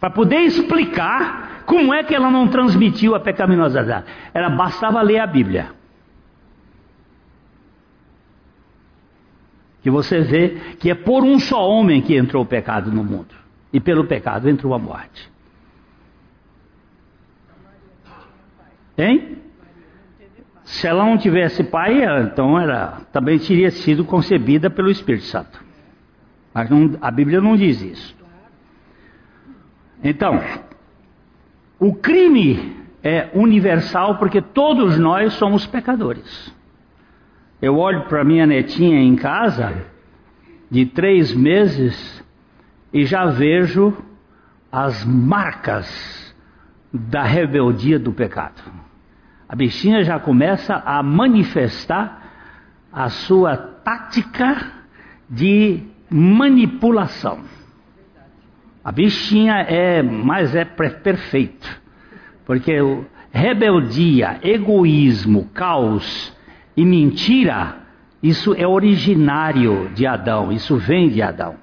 [0.00, 4.06] Para poder explicar como é que ela não transmitiu a pecaminosidade.
[4.32, 5.68] Ela bastava ler a Bíblia.
[9.84, 10.48] Que você vê
[10.80, 13.34] que é por um só homem que entrou o pecado no mundo.
[13.70, 15.30] E pelo pecado entrou a morte.
[18.96, 19.38] Hein?
[20.64, 25.62] Se ela não tivesse pai, então ela também teria sido concebida pelo Espírito Santo.
[26.54, 28.16] Mas não, a Bíblia não diz isso.
[30.02, 30.40] Então,
[31.78, 36.54] o crime é universal porque todos nós somos pecadores.
[37.64, 39.86] Eu olho para minha netinha em casa,
[40.70, 42.22] de três meses,
[42.92, 43.96] e já vejo
[44.70, 46.34] as marcas
[46.92, 48.84] da rebeldia do pecado
[49.54, 52.22] a bichinha já começa a manifestar
[52.92, 54.72] a sua tática
[55.30, 57.38] de manipulação.
[58.82, 61.80] A bichinha é, mas é perfeito,
[62.44, 62.72] porque
[63.30, 66.33] rebeldia, egoísmo, caos
[66.76, 67.76] e mentira,
[68.22, 71.56] isso é originário de Adão, isso vem de Adão.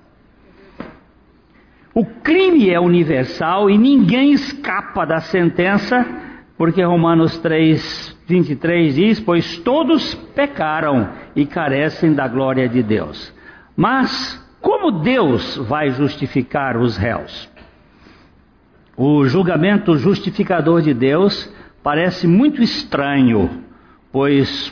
[1.94, 6.06] O crime é universal e ninguém escapa da sentença
[6.62, 13.34] porque Romanos 3, 23 diz: Pois todos pecaram e carecem da glória de Deus.
[13.76, 17.50] Mas como Deus vai justificar os réus?
[18.96, 23.50] O julgamento justificador de Deus parece muito estranho,
[24.12, 24.72] pois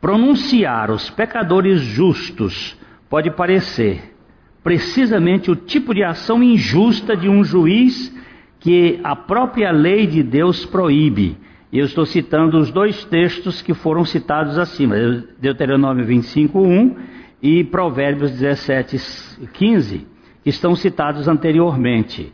[0.00, 2.76] pronunciar os pecadores justos
[3.08, 4.14] pode parecer
[4.62, 8.14] precisamente o tipo de ação injusta de um juiz
[8.60, 11.38] que a própria lei de Deus proíbe.
[11.72, 14.96] Eu estou citando os dois textos que foram citados acima,
[15.38, 16.96] Deuteronômio 25, 1
[17.42, 20.06] e Provérbios 17, 15,
[20.42, 22.32] que estão citados anteriormente.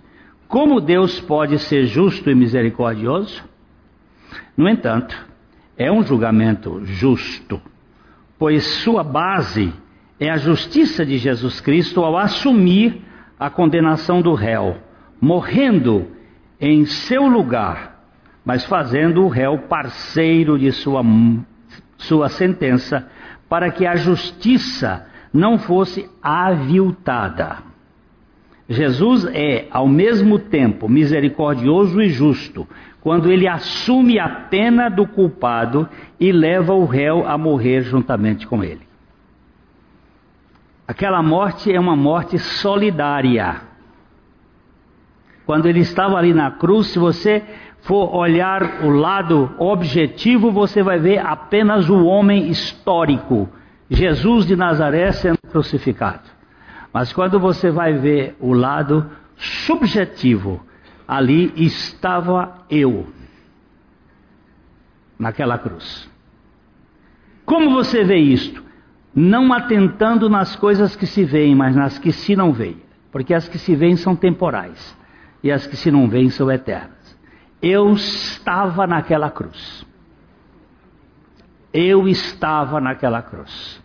[0.49, 3.45] Como Deus pode ser justo e misericordioso?
[4.57, 5.17] No entanto,
[5.77, 7.61] é um julgamento justo,
[8.39, 9.73] pois sua base
[10.19, 13.03] é a justiça de Jesus Cristo ao assumir
[13.39, 14.77] a condenação do réu
[15.21, 16.07] morrendo
[16.61, 18.05] em seu lugar,
[18.45, 21.03] mas fazendo o réu parceiro de sua,
[21.97, 23.09] sua sentença,
[23.49, 27.59] para que a justiça não fosse aviltada.
[28.69, 32.67] Jesus é, ao mesmo tempo, misericordioso e justo,
[33.05, 35.87] quando ele assume a pena do culpado
[36.19, 38.81] e leva o réu a morrer juntamente com ele.
[40.89, 43.61] Aquela morte é uma morte solidária.
[45.45, 47.43] Quando ele estava ali na cruz, se você
[47.83, 53.51] for olhar o lado objetivo, você vai ver apenas o homem histórico,
[53.91, 56.23] Jesus de Nazaré sendo crucificado.
[56.91, 60.65] Mas quando você vai ver o lado subjetivo,
[61.07, 63.07] ali estava eu,
[65.19, 66.09] naquela cruz.
[67.45, 68.63] Como você vê isto?
[69.15, 72.83] Não atentando nas coisas que se veem, mas nas que se não veem.
[73.15, 74.99] porque as que se veem são temporais
[75.41, 77.17] e as que se não veem são eternas.
[77.63, 79.87] Eu estava naquela cruz.
[81.73, 83.81] Eu estava naquela cruz.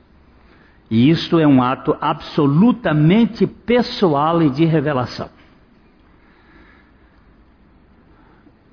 [0.89, 5.29] E isto é um ato absolutamente pessoal e de revelação.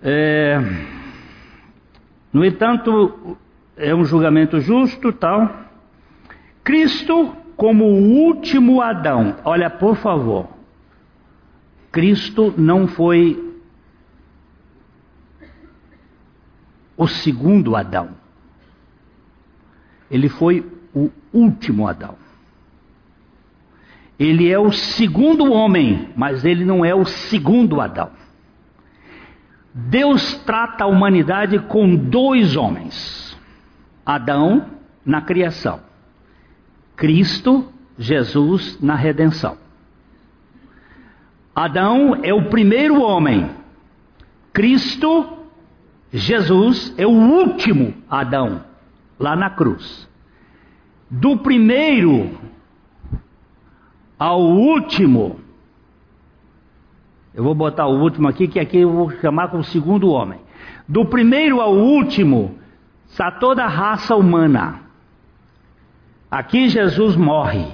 [0.09, 0.61] É,
[2.33, 3.37] no entanto,
[3.77, 5.53] é um julgamento justo, tal.
[6.63, 9.35] Cristo como o último Adão.
[9.45, 10.49] Olha, por favor.
[11.91, 13.53] Cristo não foi
[16.97, 18.11] o segundo Adão.
[20.09, 20.65] Ele foi
[20.95, 22.15] o último Adão.
[24.17, 28.11] Ele é o segundo homem, mas ele não é o segundo Adão.
[29.79, 33.39] Deus trata a humanidade com dois homens:
[34.07, 34.71] Adão
[35.05, 35.81] na criação,
[36.97, 39.59] Cristo, Jesus na redenção.
[41.55, 43.51] Adão é o primeiro homem,
[44.51, 45.29] Cristo,
[46.11, 48.65] Jesus é o último Adão,
[49.19, 50.09] lá na cruz.
[51.11, 52.39] Do primeiro
[54.19, 55.39] ao último,
[57.37, 60.41] eu vou botar o último aqui, que aqui eu vou chamar como segundo homem.
[60.89, 62.57] Do primeiro ao último,
[63.07, 64.81] está toda a raça humana.
[66.31, 67.67] Aqui Jesus morre.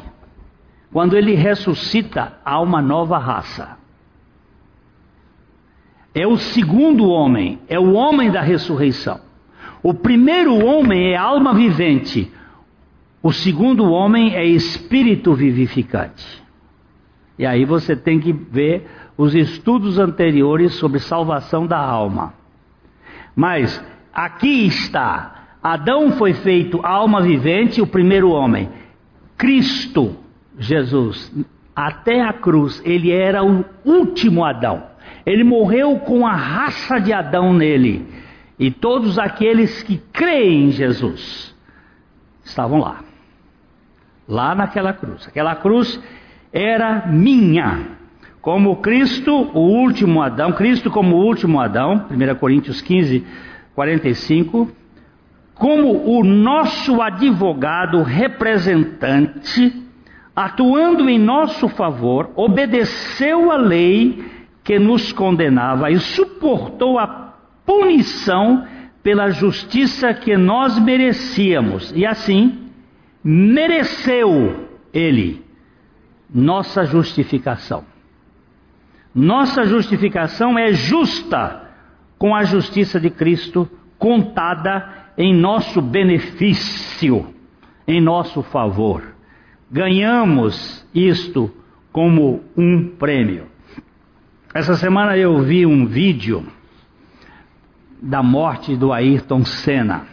[0.93, 3.79] Quando ele ressuscita, há uma nova raça.
[6.13, 9.21] É o segundo homem, é o homem da ressurreição.
[9.81, 12.31] O primeiro homem é alma vivente,
[13.23, 16.43] o segundo homem é espírito vivificante.
[17.39, 22.35] E aí você tem que ver os estudos anteriores sobre salvação da alma.
[23.35, 28.69] Mas aqui está: Adão foi feito alma vivente, o primeiro homem.
[29.37, 30.17] Cristo,
[30.59, 31.33] Jesus,
[31.75, 34.85] até a cruz, ele era o último Adão.
[35.25, 38.07] Ele morreu com a raça de Adão nele.
[38.59, 41.55] E todos aqueles que creem em Jesus
[42.45, 43.01] estavam lá.
[44.29, 45.27] Lá naquela cruz.
[45.27, 46.01] Aquela cruz
[46.53, 48.02] era minha
[48.43, 53.25] como Cristo, o último Adão, Cristo como o último Adão, 1 Coríntios 15,
[53.73, 54.69] 45,
[55.55, 59.73] como o nosso advogado representante,
[60.35, 64.25] atuando em nosso favor, obedeceu a lei
[64.65, 68.67] que nos condenava e suportou a punição
[69.05, 72.59] pela justiça que nós merecíamos, e assim
[73.23, 75.45] mereceu ele
[76.35, 77.92] nossa justificação.
[79.15, 81.69] Nossa justificação é justa
[82.19, 87.27] com a justiça de Cristo contada em nosso benefício,
[87.87, 89.03] em nosso favor.
[89.71, 91.51] Ganhamos isto
[91.93, 93.47] como um prêmio.
[94.55, 96.47] Essa semana eu vi um vídeo
[98.01, 100.07] da morte do Ayrton Senna,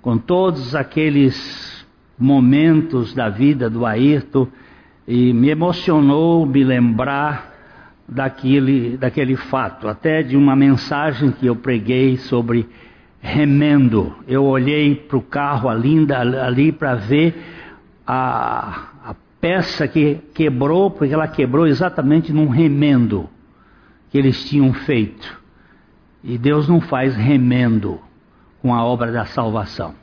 [0.00, 1.86] com todos aqueles
[2.18, 4.48] momentos da vida do Ayrton,
[5.06, 7.55] e me emocionou me lembrar
[8.08, 12.68] daquele, daquele fato, até de uma mensagem que eu preguei sobre
[13.20, 14.14] remendo.
[14.28, 17.34] Eu olhei para o carro ali, ali para ver
[18.06, 23.28] a, a peça que quebrou, porque ela quebrou exatamente num remendo
[24.10, 25.40] que eles tinham feito.
[26.22, 28.00] E Deus não faz remendo
[28.62, 29.94] com a obra da salvação.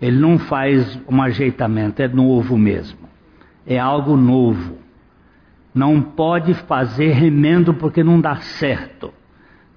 [0.00, 2.98] Ele não faz um ajeitamento, é novo mesmo.
[3.66, 4.78] É algo novo.
[5.76, 9.12] Não pode fazer remendo porque não dá certo.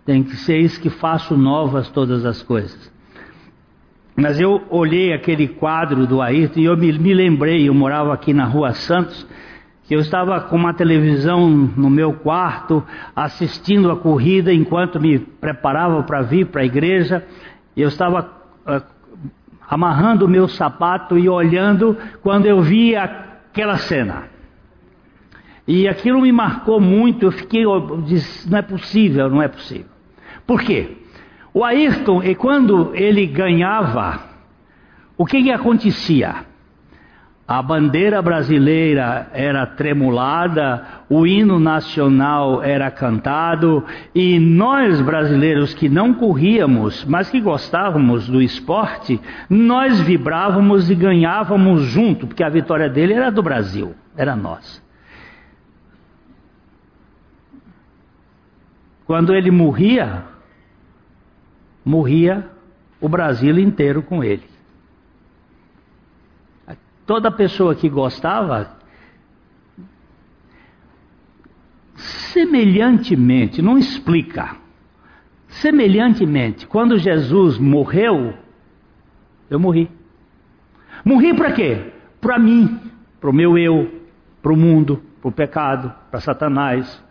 [0.05, 2.89] Tem que ser isso que faço novas todas as coisas.
[4.15, 8.33] Mas eu olhei aquele quadro do Ayrton e eu me, me lembrei, eu morava aqui
[8.33, 9.27] na Rua Santos,
[9.83, 12.81] que eu estava com uma televisão no meu quarto,
[13.13, 17.25] assistindo a corrida enquanto me preparava para vir para a igreja.
[17.75, 18.21] Eu estava
[18.65, 18.81] uh,
[19.67, 24.38] amarrando o meu sapato e olhando quando eu vi aquela cena.
[25.69, 29.85] E aquilo me marcou muito, eu fiquei, eu disse, não é possível, não é possível.
[30.47, 30.97] Por quê?
[31.53, 34.19] O Ayrton, e quando ele ganhava,
[35.15, 36.37] o que, que acontecia?
[37.47, 46.15] A bandeira brasileira era tremulada, o hino nacional era cantado, e nós brasileiros que não
[46.15, 53.13] corríamos, mas que gostávamos do esporte, nós vibrávamos e ganhávamos junto, porque a vitória dele
[53.13, 54.88] era do Brasil, era nossa.
[59.09, 60.23] Quando ele morria,
[61.83, 62.47] morria
[63.01, 64.43] o Brasil inteiro com ele.
[67.07, 68.77] Toda pessoa que gostava,
[71.95, 74.57] Semelhantemente, não explica.
[75.47, 78.35] Semelhantemente, quando Jesus morreu,
[79.49, 79.89] eu morri.
[81.03, 81.93] Morri para quê?
[82.21, 82.79] Para mim,
[83.19, 84.03] para o meu eu,
[84.39, 87.08] para o mundo, para o pecado, para Satanás.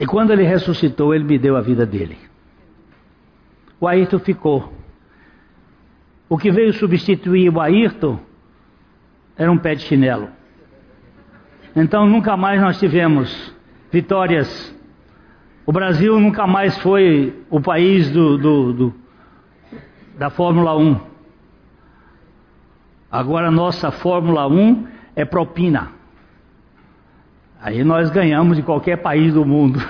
[0.00, 2.16] E quando ele ressuscitou, ele me deu a vida dele.
[3.78, 4.72] O Ayrton ficou.
[6.26, 8.18] O que veio substituir o Ayrton
[9.36, 10.30] era um pé de chinelo.
[11.76, 13.54] Então nunca mais nós tivemos
[13.92, 14.74] vitórias.
[15.66, 18.94] O Brasil nunca mais foi o país do, do, do
[20.18, 20.98] da Fórmula 1.
[23.10, 25.99] Agora nossa Fórmula 1 é propina.
[27.62, 29.80] Aí nós ganhamos de qualquer país do mundo.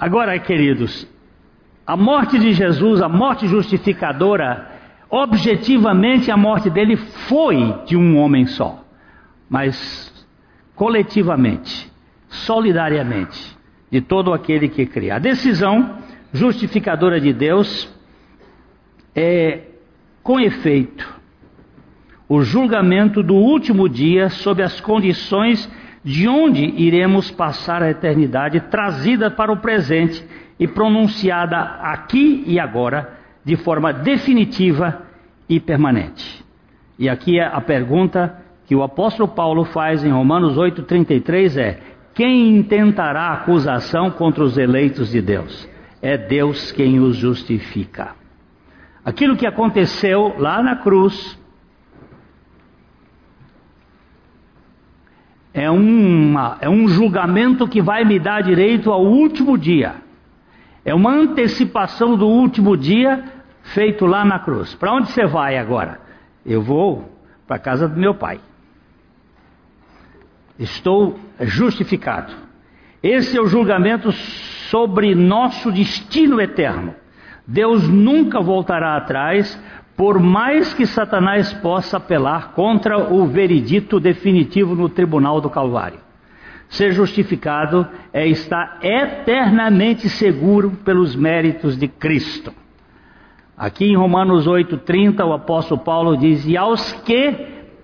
[0.00, 1.06] Agora, queridos,
[1.86, 4.70] a morte de Jesus, a morte justificadora,
[5.10, 8.84] objetivamente a morte dele foi de um homem só,
[9.48, 10.26] mas
[10.74, 11.92] coletivamente,
[12.28, 13.56] solidariamente,
[13.90, 15.10] de todo aquele que crê.
[15.10, 15.98] A decisão
[16.32, 17.88] justificadora de Deus
[19.14, 19.60] é,
[20.22, 21.15] com efeito,
[22.28, 25.70] o julgamento do último dia sob as condições
[26.04, 30.24] de onde iremos passar a eternidade, trazida para o presente
[30.58, 35.02] e pronunciada aqui e agora, de forma definitiva
[35.48, 36.44] e permanente.
[36.98, 41.78] E aqui é a pergunta que o apóstolo Paulo faz em Romanos 8,33 é:
[42.14, 45.68] quem intentará acusação contra os eleitos de Deus?
[46.06, 48.14] é Deus quem os justifica.
[49.04, 51.38] Aquilo que aconteceu lá na cruz
[55.56, 59.94] é, uma, é um julgamento que vai me dar direito ao último dia.
[60.84, 63.24] É uma antecipação do último dia
[63.62, 64.74] feito lá na cruz.
[64.74, 65.98] Para onde você vai agora?
[66.44, 67.10] Eu vou
[67.46, 68.38] para a casa do meu pai.
[70.58, 72.34] Estou justificado.
[73.02, 76.94] Esse é o julgamento sobre nosso destino eterno.
[77.46, 79.58] Deus nunca voltará atrás,
[79.96, 86.00] por mais que Satanás possa apelar contra o veredito definitivo no tribunal do Calvário.
[86.68, 92.52] Ser justificado é estar eternamente seguro pelos méritos de Cristo.
[93.56, 97.32] Aqui em Romanos 8,30, o apóstolo Paulo diz: E aos que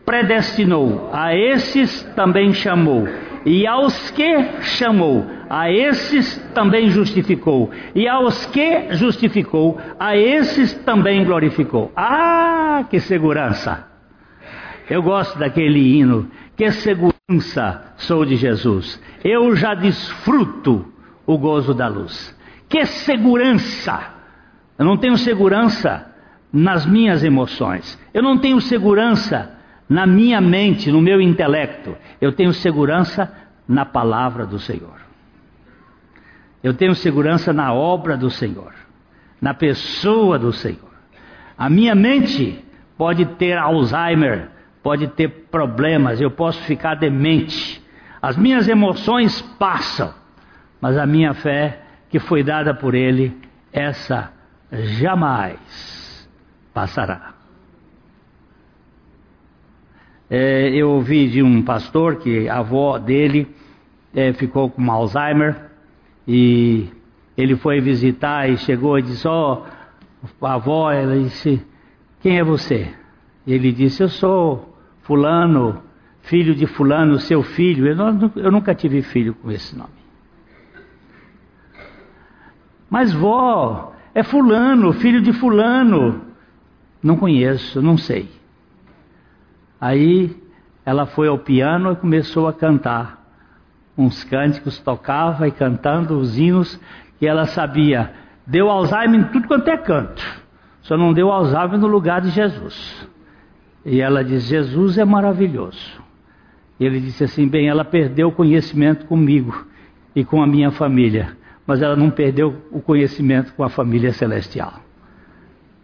[0.04, 3.06] predestinou, a esses também chamou
[3.44, 7.70] e aos que chamou, a esses também justificou.
[7.94, 11.92] E aos que justificou, a esses também glorificou.
[11.94, 13.86] Ah, que segurança!
[14.88, 16.26] Eu gosto daquele hino.
[16.56, 18.98] Que segurança sou de Jesus.
[19.22, 20.90] Eu já desfruto
[21.26, 22.34] o gozo da luz.
[22.66, 24.10] Que segurança!
[24.78, 26.06] Eu não tenho segurança
[26.50, 28.00] nas minhas emoções.
[28.14, 29.54] Eu não tenho segurança
[29.86, 31.94] na minha mente, no meu intelecto.
[32.22, 33.30] Eu tenho segurança
[33.68, 35.01] na palavra do Senhor.
[36.62, 38.72] Eu tenho segurança na obra do Senhor,
[39.40, 40.92] na pessoa do Senhor.
[41.58, 42.64] A minha mente
[42.96, 44.48] pode ter Alzheimer,
[44.82, 47.82] pode ter problemas, eu posso ficar demente.
[48.20, 50.14] As minhas emoções passam,
[50.80, 53.36] mas a minha fé, que foi dada por Ele,
[53.72, 54.32] essa
[54.70, 56.28] jamais
[56.72, 57.34] passará.
[60.30, 63.54] É, eu ouvi de um pastor que a avó dele
[64.14, 65.71] é, ficou com Alzheimer
[66.26, 66.88] e
[67.36, 69.62] ele foi visitar e chegou e disse: Ó,
[70.40, 71.64] oh, a avó, ela disse:
[72.20, 72.94] Quem é você?
[73.46, 75.82] E ele disse: Eu sou Fulano,
[76.22, 77.86] filho de Fulano, seu filho.
[77.86, 79.90] Eu, não, eu nunca tive filho com esse nome.
[82.88, 86.20] Mas vó, é Fulano, filho de Fulano.
[87.02, 88.28] Não conheço, não sei.
[89.80, 90.36] Aí
[90.84, 93.21] ela foi ao piano e começou a cantar
[93.96, 96.80] uns cânticos, tocava e cantando os hinos
[97.18, 98.12] que ela sabia.
[98.46, 100.22] Deu Alzheimer em tudo quanto é canto,
[100.82, 103.08] só não deu Alzheimer no lugar de Jesus.
[103.84, 106.02] E ela diz: Jesus é maravilhoso.
[106.78, 109.66] E ele disse assim: bem, ela perdeu o conhecimento comigo
[110.14, 111.36] e com a minha família,
[111.66, 114.74] mas ela não perdeu o conhecimento com a família celestial.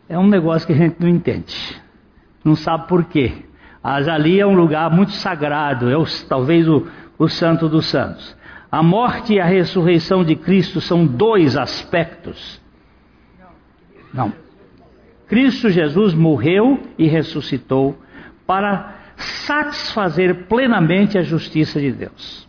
[0.08, 1.80] É um negócio que a gente não entende,
[2.44, 3.44] não sabe por quê.
[3.82, 6.86] Mas ali é um lugar muito sagrado, é o, talvez o,
[7.18, 8.36] o Santo dos Santos.
[8.70, 12.60] A morte e a ressurreição de Cristo são dois aspectos.
[14.12, 14.32] Não.
[15.26, 17.98] Cristo Jesus morreu e ressuscitou
[18.46, 22.48] para satisfazer plenamente a justiça de Deus.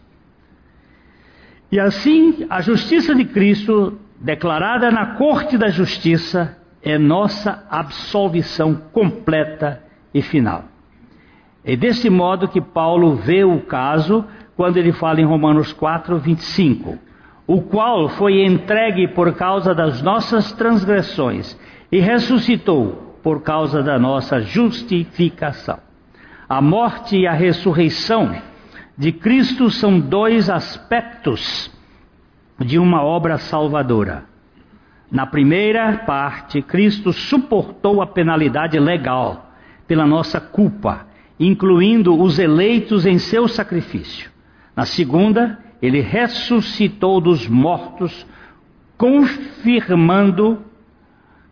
[1.72, 9.84] E assim, a justiça de Cristo, declarada na corte da justiça, é nossa absolvição completa
[10.13, 10.65] e final.
[11.63, 14.26] É desse modo que Paulo vê o caso
[14.60, 16.99] quando ele fala em Romanos 4, 25.
[17.47, 21.57] O qual foi entregue por causa das nossas transgressões
[21.89, 25.80] e ressuscitou por causa da nossa justificação.
[26.49, 28.36] A morte e a ressurreição
[28.97, 31.72] de Cristo são dois aspectos
[32.60, 34.26] de uma obra salvadora.
[35.10, 39.53] Na primeira parte, Cristo suportou a penalidade legal
[39.88, 41.07] pela nossa culpa,
[41.39, 44.28] incluindo os eleitos em seu sacrifício.
[44.80, 48.25] Na segunda, ele ressuscitou dos mortos,
[48.97, 50.63] confirmando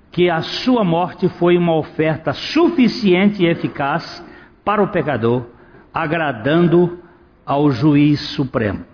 [0.10, 4.26] que a sua morte foi uma oferta suficiente e eficaz
[4.64, 5.46] para o pecador,
[5.94, 7.00] agradando
[7.46, 8.86] ao juiz supremo.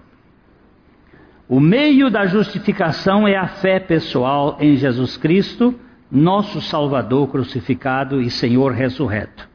[1.47, 5.79] O meio da justificação é a fé pessoal em Jesus Cristo,
[6.11, 9.47] nosso Salvador crucificado e Senhor ressurreto.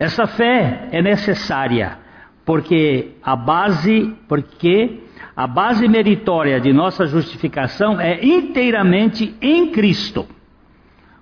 [0.00, 2.07] Essa fé é necessária
[2.48, 5.00] porque a base, porque
[5.36, 10.24] a base meritória de nossa justificação é inteiramente em Cristo.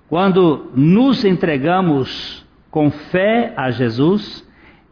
[0.07, 4.41] Quando nos entregamos com fé a Jesus,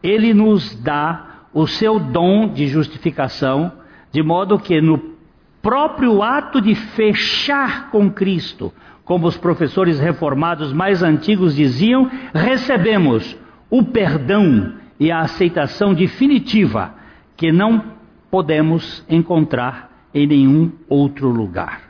[0.02, 3.72] ele nos dá o seu dom de justificação
[4.12, 5.16] de modo que no
[5.62, 8.70] próprio ato de fechar com Cristo,
[9.06, 13.38] como os professores reformados mais antigos diziam, recebemos
[13.70, 16.94] o perdão e a aceitação definitiva
[17.36, 17.82] que não
[18.30, 21.82] podemos encontrar em nenhum outro lugar.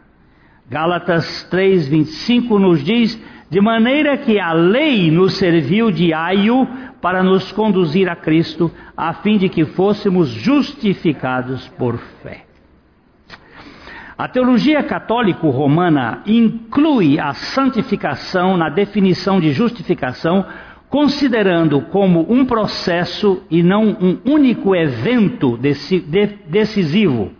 [0.69, 6.67] Gálatas 3:25 nos diz: de maneira que a lei nos serviu de aio
[7.01, 12.47] para nos conduzir a Cristo, a fim de que fôssemos justificados por fé.
[14.19, 20.45] A teologia católico-romana inclui a santificação na definição de justificação,
[20.97, 25.59] considerando como um processo e não um único evento
[26.49, 27.33] decisivo,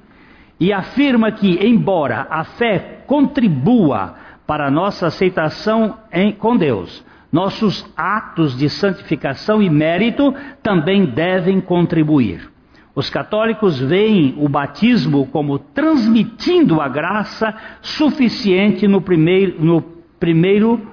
[0.61, 4.15] e afirma que, embora a fé contribua
[4.47, 7.03] para a nossa aceitação em, com Deus,
[7.33, 12.51] nossos atos de santificação e mérito também devem contribuir.
[12.95, 19.81] Os católicos veem o batismo como transmitindo a graça suficiente no primeiro, no
[20.21, 20.87] primeiro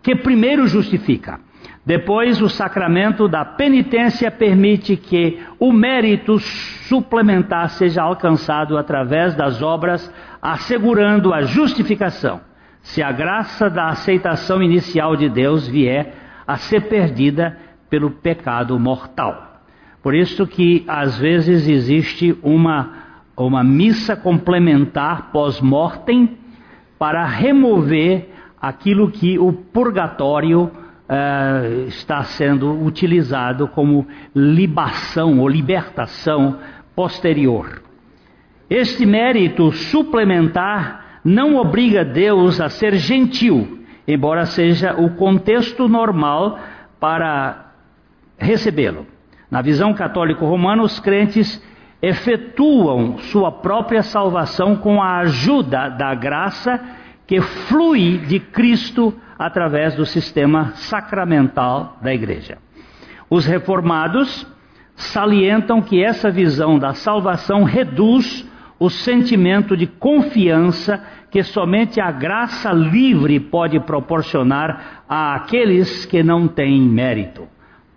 [0.00, 1.40] que primeiro justifica.
[1.84, 10.12] Depois, o sacramento da penitência permite que o mérito suplementar seja alcançado através das obras,
[10.40, 12.40] assegurando a justificação
[12.82, 16.14] se a graça da aceitação inicial de Deus vier
[16.46, 17.56] a ser perdida
[17.88, 19.60] pelo pecado mortal.
[20.02, 22.90] Por isso que às vezes existe uma,
[23.36, 26.36] uma missa complementar pós-mortem
[26.98, 28.30] para remover
[28.60, 30.70] aquilo que o purgatório
[31.12, 36.58] uh, está sendo utilizado como libação ou libertação
[36.96, 37.82] posterior.
[38.70, 46.58] Este mérito suplementar não obriga Deus a ser gentil, embora seja o contexto normal
[46.98, 47.72] para
[48.38, 49.06] recebê-lo.
[49.50, 51.62] Na visão católico-romana, os crentes
[52.00, 56.80] efetuam sua própria salvação com a ajuda da graça
[57.32, 62.58] que flui de Cristo através do sistema sacramental da igreja.
[63.30, 64.46] Os reformados
[64.94, 68.46] salientam que essa visão da salvação reduz
[68.78, 76.82] o sentimento de confiança que somente a graça livre pode proporcionar àqueles que não têm
[76.82, 77.48] mérito.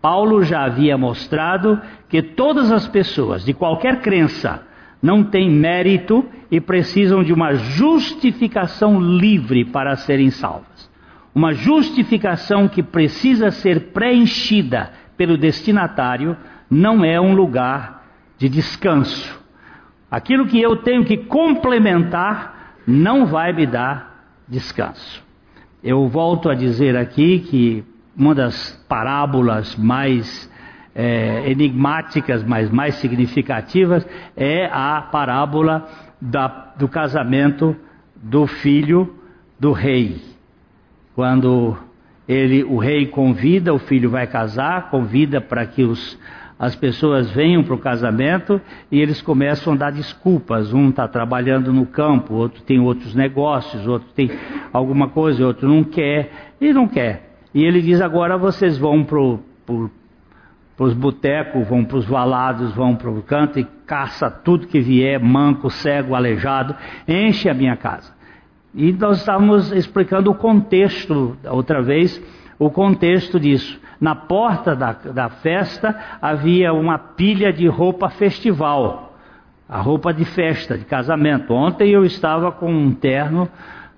[0.02, 4.64] Paulo já havia mostrado que todas as pessoas de qualquer crença
[5.06, 10.90] não têm mérito e precisam de uma justificação livre para serem salvas.
[11.34, 16.36] Uma justificação que precisa ser preenchida pelo destinatário
[16.70, 18.04] não é um lugar
[18.38, 19.46] de descanso
[20.10, 25.22] Aquilo que eu tenho que complementar não vai me dar descanso.
[25.84, 27.84] Eu volto a dizer aqui que
[28.16, 30.50] uma das parábolas mais
[30.96, 35.86] é, enigmáticas, mas mais significativas, é a parábola
[36.22, 37.76] da, do casamento
[38.16, 39.14] do filho
[39.60, 40.22] do rei.
[41.14, 41.78] Quando
[42.28, 46.18] ele, o rei convida, o filho vai casar, convida para que os
[46.58, 50.74] as pessoas venham para o casamento e eles começam a dar desculpas.
[50.74, 54.32] Um está trabalhando no campo, outro tem outros negócios, outro tem
[54.72, 57.38] alguma coisa, outro não quer e não quer.
[57.54, 59.20] E ele diz: agora vocês vão para
[60.78, 65.20] os botecos, vão para os valados, vão para o canto e caça tudo que vier,
[65.20, 66.76] manco, cego, aleijado,
[67.08, 68.14] enche a minha casa.
[68.74, 72.22] E nós estávamos explicando o contexto outra vez
[72.60, 73.80] o contexto disso.
[74.00, 79.16] Na porta da, da festa havia uma pilha de roupa festival,
[79.68, 81.54] a roupa de festa, de casamento.
[81.54, 83.50] Ontem eu estava com um terno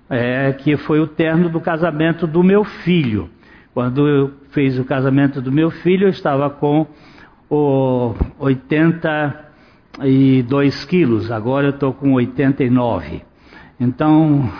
[0.08, 3.28] é, que foi o terno do casamento do meu filho.
[3.74, 6.86] Quando eu fiz o casamento do meu filho, eu estava com
[7.50, 13.22] o 82 quilos, agora eu estou com 89.
[13.80, 14.50] Então,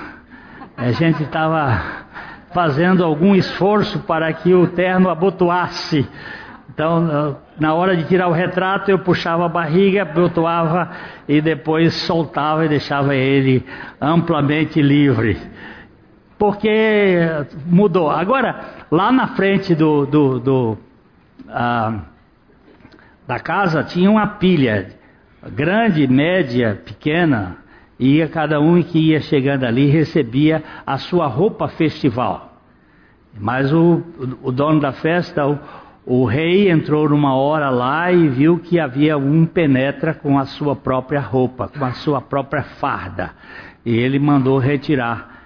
[0.77, 2.07] a gente estava
[2.53, 6.09] fazendo algum esforço para que o terno abotoasse.
[6.71, 10.91] Então, na hora de tirar o retrato, eu puxava a barriga, abotoava
[11.27, 13.67] e depois soltava e deixava ele
[14.01, 15.37] amplamente livre.
[16.39, 17.27] Porque
[17.67, 18.11] mudou.
[18.11, 20.79] Agora, lá na frente do, do, do
[21.49, 22.01] ah,
[23.27, 24.89] da casa tinha uma pilha,
[25.53, 27.57] grande, média, pequena,
[27.99, 32.49] ia cada um que ia chegando ali recebia a sua roupa festival.
[33.39, 34.03] Mas o,
[34.43, 35.59] o dono da festa, o,
[36.07, 40.75] o rei entrou numa hora lá e viu que havia um penetra com a sua
[40.75, 43.33] própria roupa, com a sua própria farda.
[43.85, 45.38] E ele mandou retirar.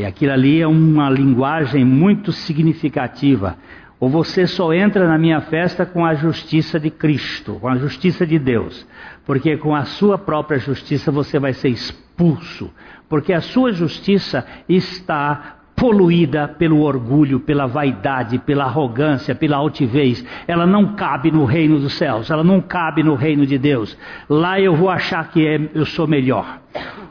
[0.00, 3.58] E aquilo ali é uma linguagem muito significativa.
[4.00, 8.26] Ou você só entra na minha festa com a justiça de Cristo, com a justiça
[8.26, 8.86] de Deus,
[9.26, 12.70] porque com a sua própria justiça você vai ser expulso,
[13.10, 20.24] porque a sua justiça está poluída pelo orgulho, pela vaidade, pela arrogância, pela altivez.
[20.48, 23.94] Ela não cabe no reino dos céus, ela não cabe no reino de Deus.
[24.30, 26.58] Lá eu vou achar que é, eu sou melhor.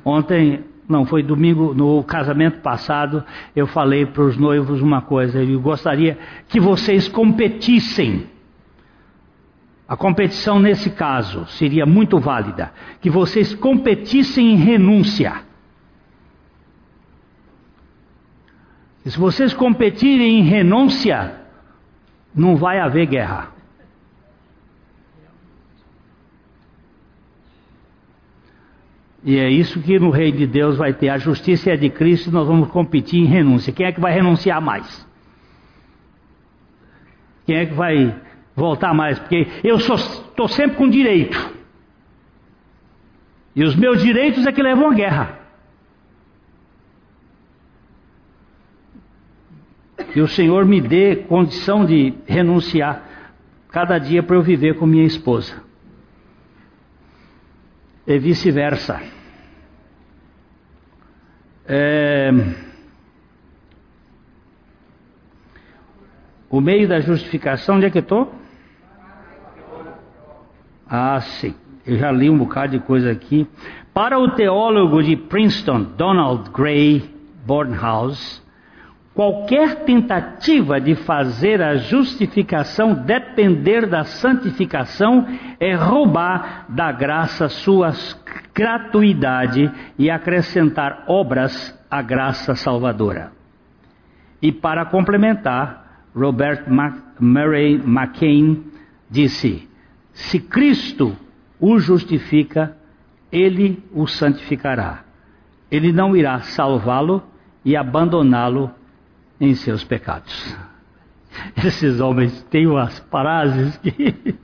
[0.04, 3.24] Ontem não, foi domingo, no casamento passado,
[3.56, 6.18] eu falei para os noivos uma coisa, eu gostaria
[6.48, 8.26] que vocês competissem.
[9.88, 15.44] A competição nesse caso seria muito válida, que vocês competissem em renúncia.
[19.06, 21.36] E se vocês competirem em renúncia,
[22.34, 23.59] não vai haver guerra.
[29.24, 31.10] E é isso que no reino de Deus vai ter.
[31.10, 33.74] A justiça é de Cristo e nós vamos competir em renúncia.
[33.74, 35.08] Quem é que vai renunciar mais?
[37.46, 38.16] Quem é que vai
[38.56, 39.20] voltar mais?
[39.20, 41.54] Porque eu estou sempre com direito.
[43.56, 45.40] E os meus direitos é que levam a guerra.
[50.14, 53.04] Que o Senhor me dê condição de renunciar
[53.70, 55.69] cada dia para eu viver com minha esposa
[58.10, 59.00] e vice-versa.
[61.68, 62.32] É...
[66.50, 68.34] O meio da justificação, onde é que estou?
[70.90, 71.54] Ah, sim.
[71.86, 73.48] Eu já li um bocado de coisa aqui.
[73.94, 77.08] Para o teólogo de Princeton, Donald Gray
[77.46, 78.42] Bornhouse,
[79.20, 85.28] Qualquer tentativa de fazer a justificação depender da santificação
[85.60, 87.92] é roubar da graça sua
[88.56, 93.34] gratuidade e acrescentar obras à graça salvadora.
[94.42, 96.64] E para complementar, Robert
[97.20, 98.64] Murray McCain
[99.10, 99.68] disse:
[100.14, 101.14] Se Cristo
[101.60, 102.74] o justifica,
[103.30, 105.04] ele o santificará.
[105.70, 107.22] Ele não irá salvá-lo
[107.66, 108.79] e abandoná-lo
[109.40, 110.58] em seus pecados.
[111.64, 114.36] Esses homens têm umas frases que,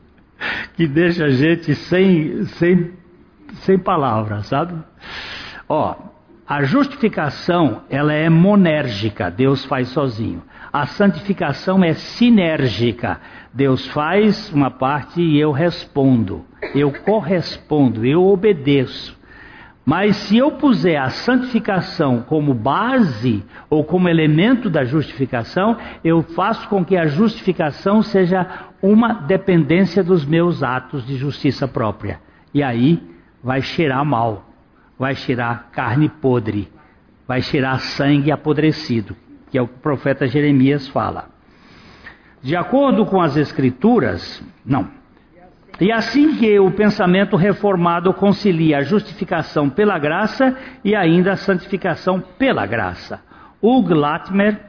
[0.76, 2.92] que deixa a gente sem, sem,
[3.62, 4.76] sem palavras, sabe?
[5.68, 5.96] Ó,
[6.48, 10.44] a justificação, ela é monérgica, Deus faz sozinho.
[10.72, 13.22] A santificação é sinérgica.
[13.54, 16.46] Deus faz uma parte e eu respondo.
[16.74, 19.15] Eu correspondo, eu obedeço.
[19.86, 26.68] Mas se eu puser a santificação como base ou como elemento da justificação, eu faço
[26.68, 32.20] com que a justificação seja uma dependência dos meus atos de justiça própria.
[32.52, 33.00] E aí
[33.44, 34.50] vai cheirar mal,
[34.98, 36.68] vai cheirar carne podre,
[37.28, 39.16] vai cheirar sangue apodrecido,
[39.52, 41.30] que é o que o profeta Jeremias fala.
[42.42, 44.88] De acordo com as Escrituras, não,
[45.80, 52.24] e assim que o pensamento reformado concilia a justificação pela graça e ainda a santificação
[52.38, 53.22] pela graça.
[53.62, 54.60] Hugh Latimer,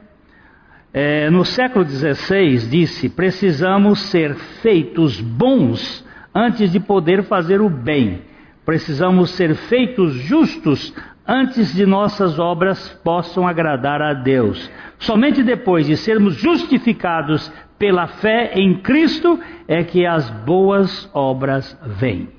[0.93, 6.05] é, no século XVI, disse: precisamos ser feitos bons
[6.35, 8.21] antes de poder fazer o bem.
[8.65, 10.93] Precisamos ser feitos justos
[11.27, 14.71] antes de nossas obras possam agradar a Deus.
[14.97, 22.29] Somente depois de sermos justificados pela fé em Cristo é que as boas obras vêm.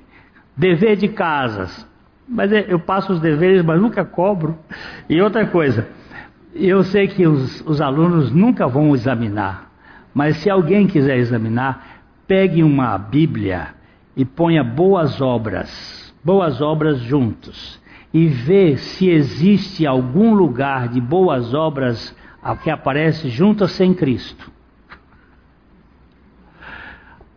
[0.55, 1.87] Dever de casas.
[2.27, 4.57] Mas é, eu passo os deveres, mas nunca cobro.
[5.09, 5.87] E outra coisa,
[6.53, 9.71] Eu sei que os, os alunos nunca vão examinar,
[10.13, 13.67] mas se alguém quiser examinar, pegue uma Bíblia
[14.17, 17.79] e ponha boas obras, boas obras juntos,
[18.11, 22.15] e vê se existe algum lugar de boas obras
[22.63, 24.51] que aparece junto a sem Cristo.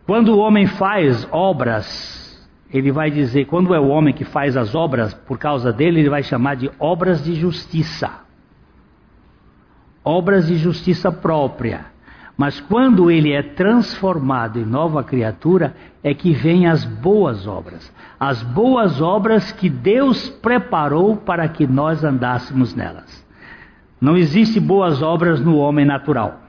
[0.05, 4.75] Quando o homem faz obras, ele vai dizer, quando é o homem que faz as
[4.75, 8.11] obras por causa dele, ele vai chamar de obras de justiça.
[10.03, 11.85] Obras de justiça própria.
[12.35, 17.93] Mas quando ele é transformado em nova criatura, é que vêm as boas obras.
[18.19, 23.25] As boas obras que Deus preparou para que nós andássemos nelas.
[24.01, 26.41] Não existe boas obras no homem natural.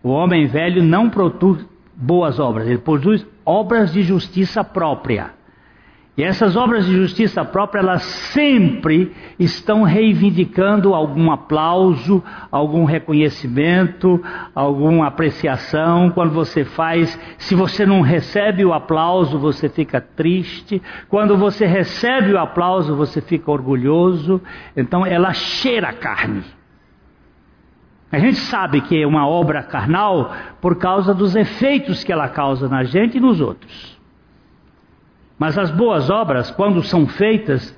[0.00, 1.66] O homem velho não produz
[1.96, 5.32] boas obras, ele produz obras de justiça própria.
[6.16, 12.22] E essas obras de justiça própria, elas sempre estão reivindicando algum aplauso,
[12.52, 14.22] algum reconhecimento,
[14.54, 16.10] alguma apreciação.
[16.10, 20.80] Quando você faz, se você não recebe o aplauso, você fica triste.
[21.08, 24.40] Quando você recebe o aplauso, você fica orgulhoso.
[24.76, 26.44] Então ela cheira a carne.
[28.14, 32.68] A gente sabe que é uma obra carnal por causa dos efeitos que ela causa
[32.68, 33.98] na gente e nos outros.
[35.36, 37.76] Mas as boas obras, quando são feitas,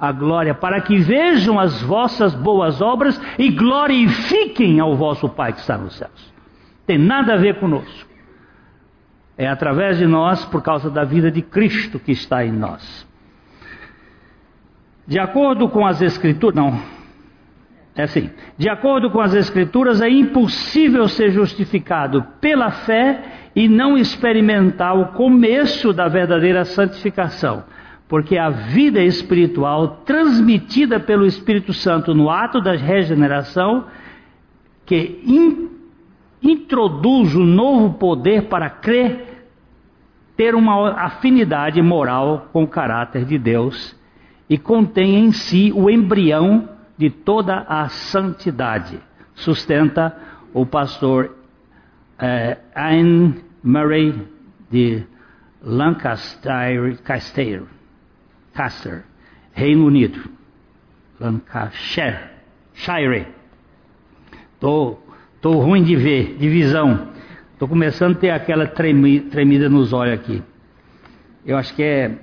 [0.00, 5.60] a glória, para que vejam as vossas boas obras e glorifiquem ao vosso Pai que
[5.60, 6.32] está nos céus.
[6.86, 8.08] Tem nada a ver conosco.
[9.36, 13.06] É através de nós, por causa da vida de Cristo que está em nós.
[15.06, 16.80] De acordo com as Escrituras, não,
[17.96, 23.22] é assim: de acordo com as Escrituras, é impossível ser justificado pela fé
[23.54, 27.64] e não experimentar o começo da verdadeira santificação.
[28.08, 33.86] Porque a vida espiritual transmitida pelo Espírito Santo no ato da regeneração,
[34.84, 35.68] que in,
[36.42, 39.46] introduz um novo poder para crer,
[40.36, 43.96] ter uma afinidade moral com o caráter de Deus
[44.50, 49.00] e contém em si o embrião de toda a santidade,
[49.34, 50.16] sustenta
[50.52, 51.36] o pastor
[52.18, 54.14] é, Anne Murray
[54.70, 55.04] de
[55.62, 57.62] Lancaster, Caster,
[58.52, 59.04] Caster,
[59.52, 60.34] Reino Unido.
[61.20, 62.34] Lancashire.
[62.74, 63.26] Shire.
[64.58, 64.98] Tô,
[65.40, 67.08] tô ruim de ver, de visão.
[67.58, 70.42] Tô começando a ter aquela tremi, tremida nos olhos aqui.
[71.46, 72.18] Eu acho que é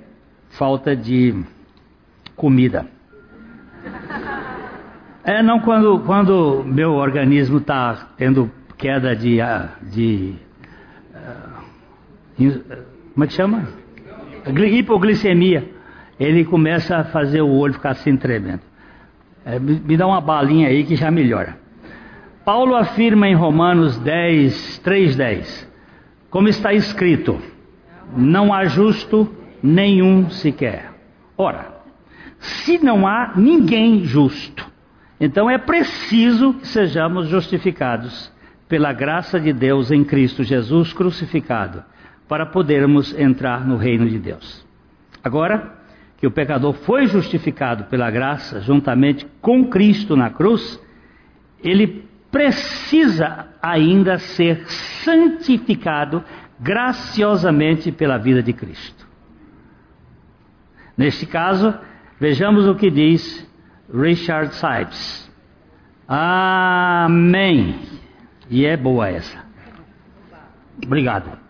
[0.50, 1.42] falta de
[2.36, 2.86] comida.
[5.24, 10.34] É, não, quando, quando meu organismo está tendo queda de, ah, de
[11.14, 12.62] uh,
[13.14, 13.68] como é que chama?
[14.46, 15.70] Hipoglicemia.
[16.18, 18.62] Ele começa a fazer o olho ficar assim tremendo.
[19.44, 21.56] É, me dá uma balinha aí que já melhora.
[22.44, 25.72] Paulo afirma em Romanos 10, 3, 10,
[26.28, 27.40] como está escrito,
[28.16, 30.90] não há justo nenhum sequer.
[31.38, 31.72] Ora,
[32.38, 34.71] se não há ninguém justo,
[35.24, 38.32] então é preciso que sejamos justificados
[38.68, 41.84] pela graça de Deus em Cristo Jesus crucificado,
[42.26, 44.66] para podermos entrar no reino de Deus.
[45.22, 45.74] Agora
[46.18, 50.82] que o pecador foi justificado pela graça juntamente com Cristo na cruz,
[51.62, 54.66] ele precisa ainda ser
[55.04, 56.24] santificado
[56.58, 59.06] graciosamente pela vida de Cristo.
[60.98, 61.72] Neste caso,
[62.18, 63.48] vejamos o que diz
[63.92, 65.30] Richard Sipes.
[66.08, 67.78] Amém.
[68.50, 69.44] E é boa essa.
[70.84, 71.42] Obrigado.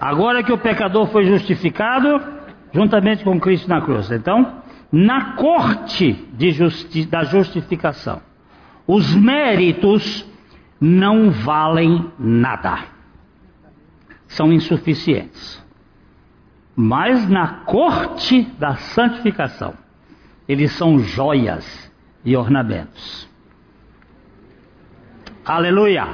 [0.00, 2.22] Agora que o pecador foi justificado,
[2.72, 4.10] juntamente com Cristo na cruz.
[4.12, 6.12] Então, na corte
[6.52, 8.20] justi da justificação,
[8.86, 10.24] os méritos
[10.80, 12.84] não valem nada,
[14.28, 15.64] são insuficientes.
[16.74, 19.74] Mas na corte da santificação,
[20.46, 21.90] eles são joias
[22.24, 23.28] e ornamentos.
[25.44, 26.06] Aleluia!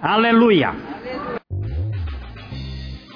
[0.00, 0.74] Aleluia!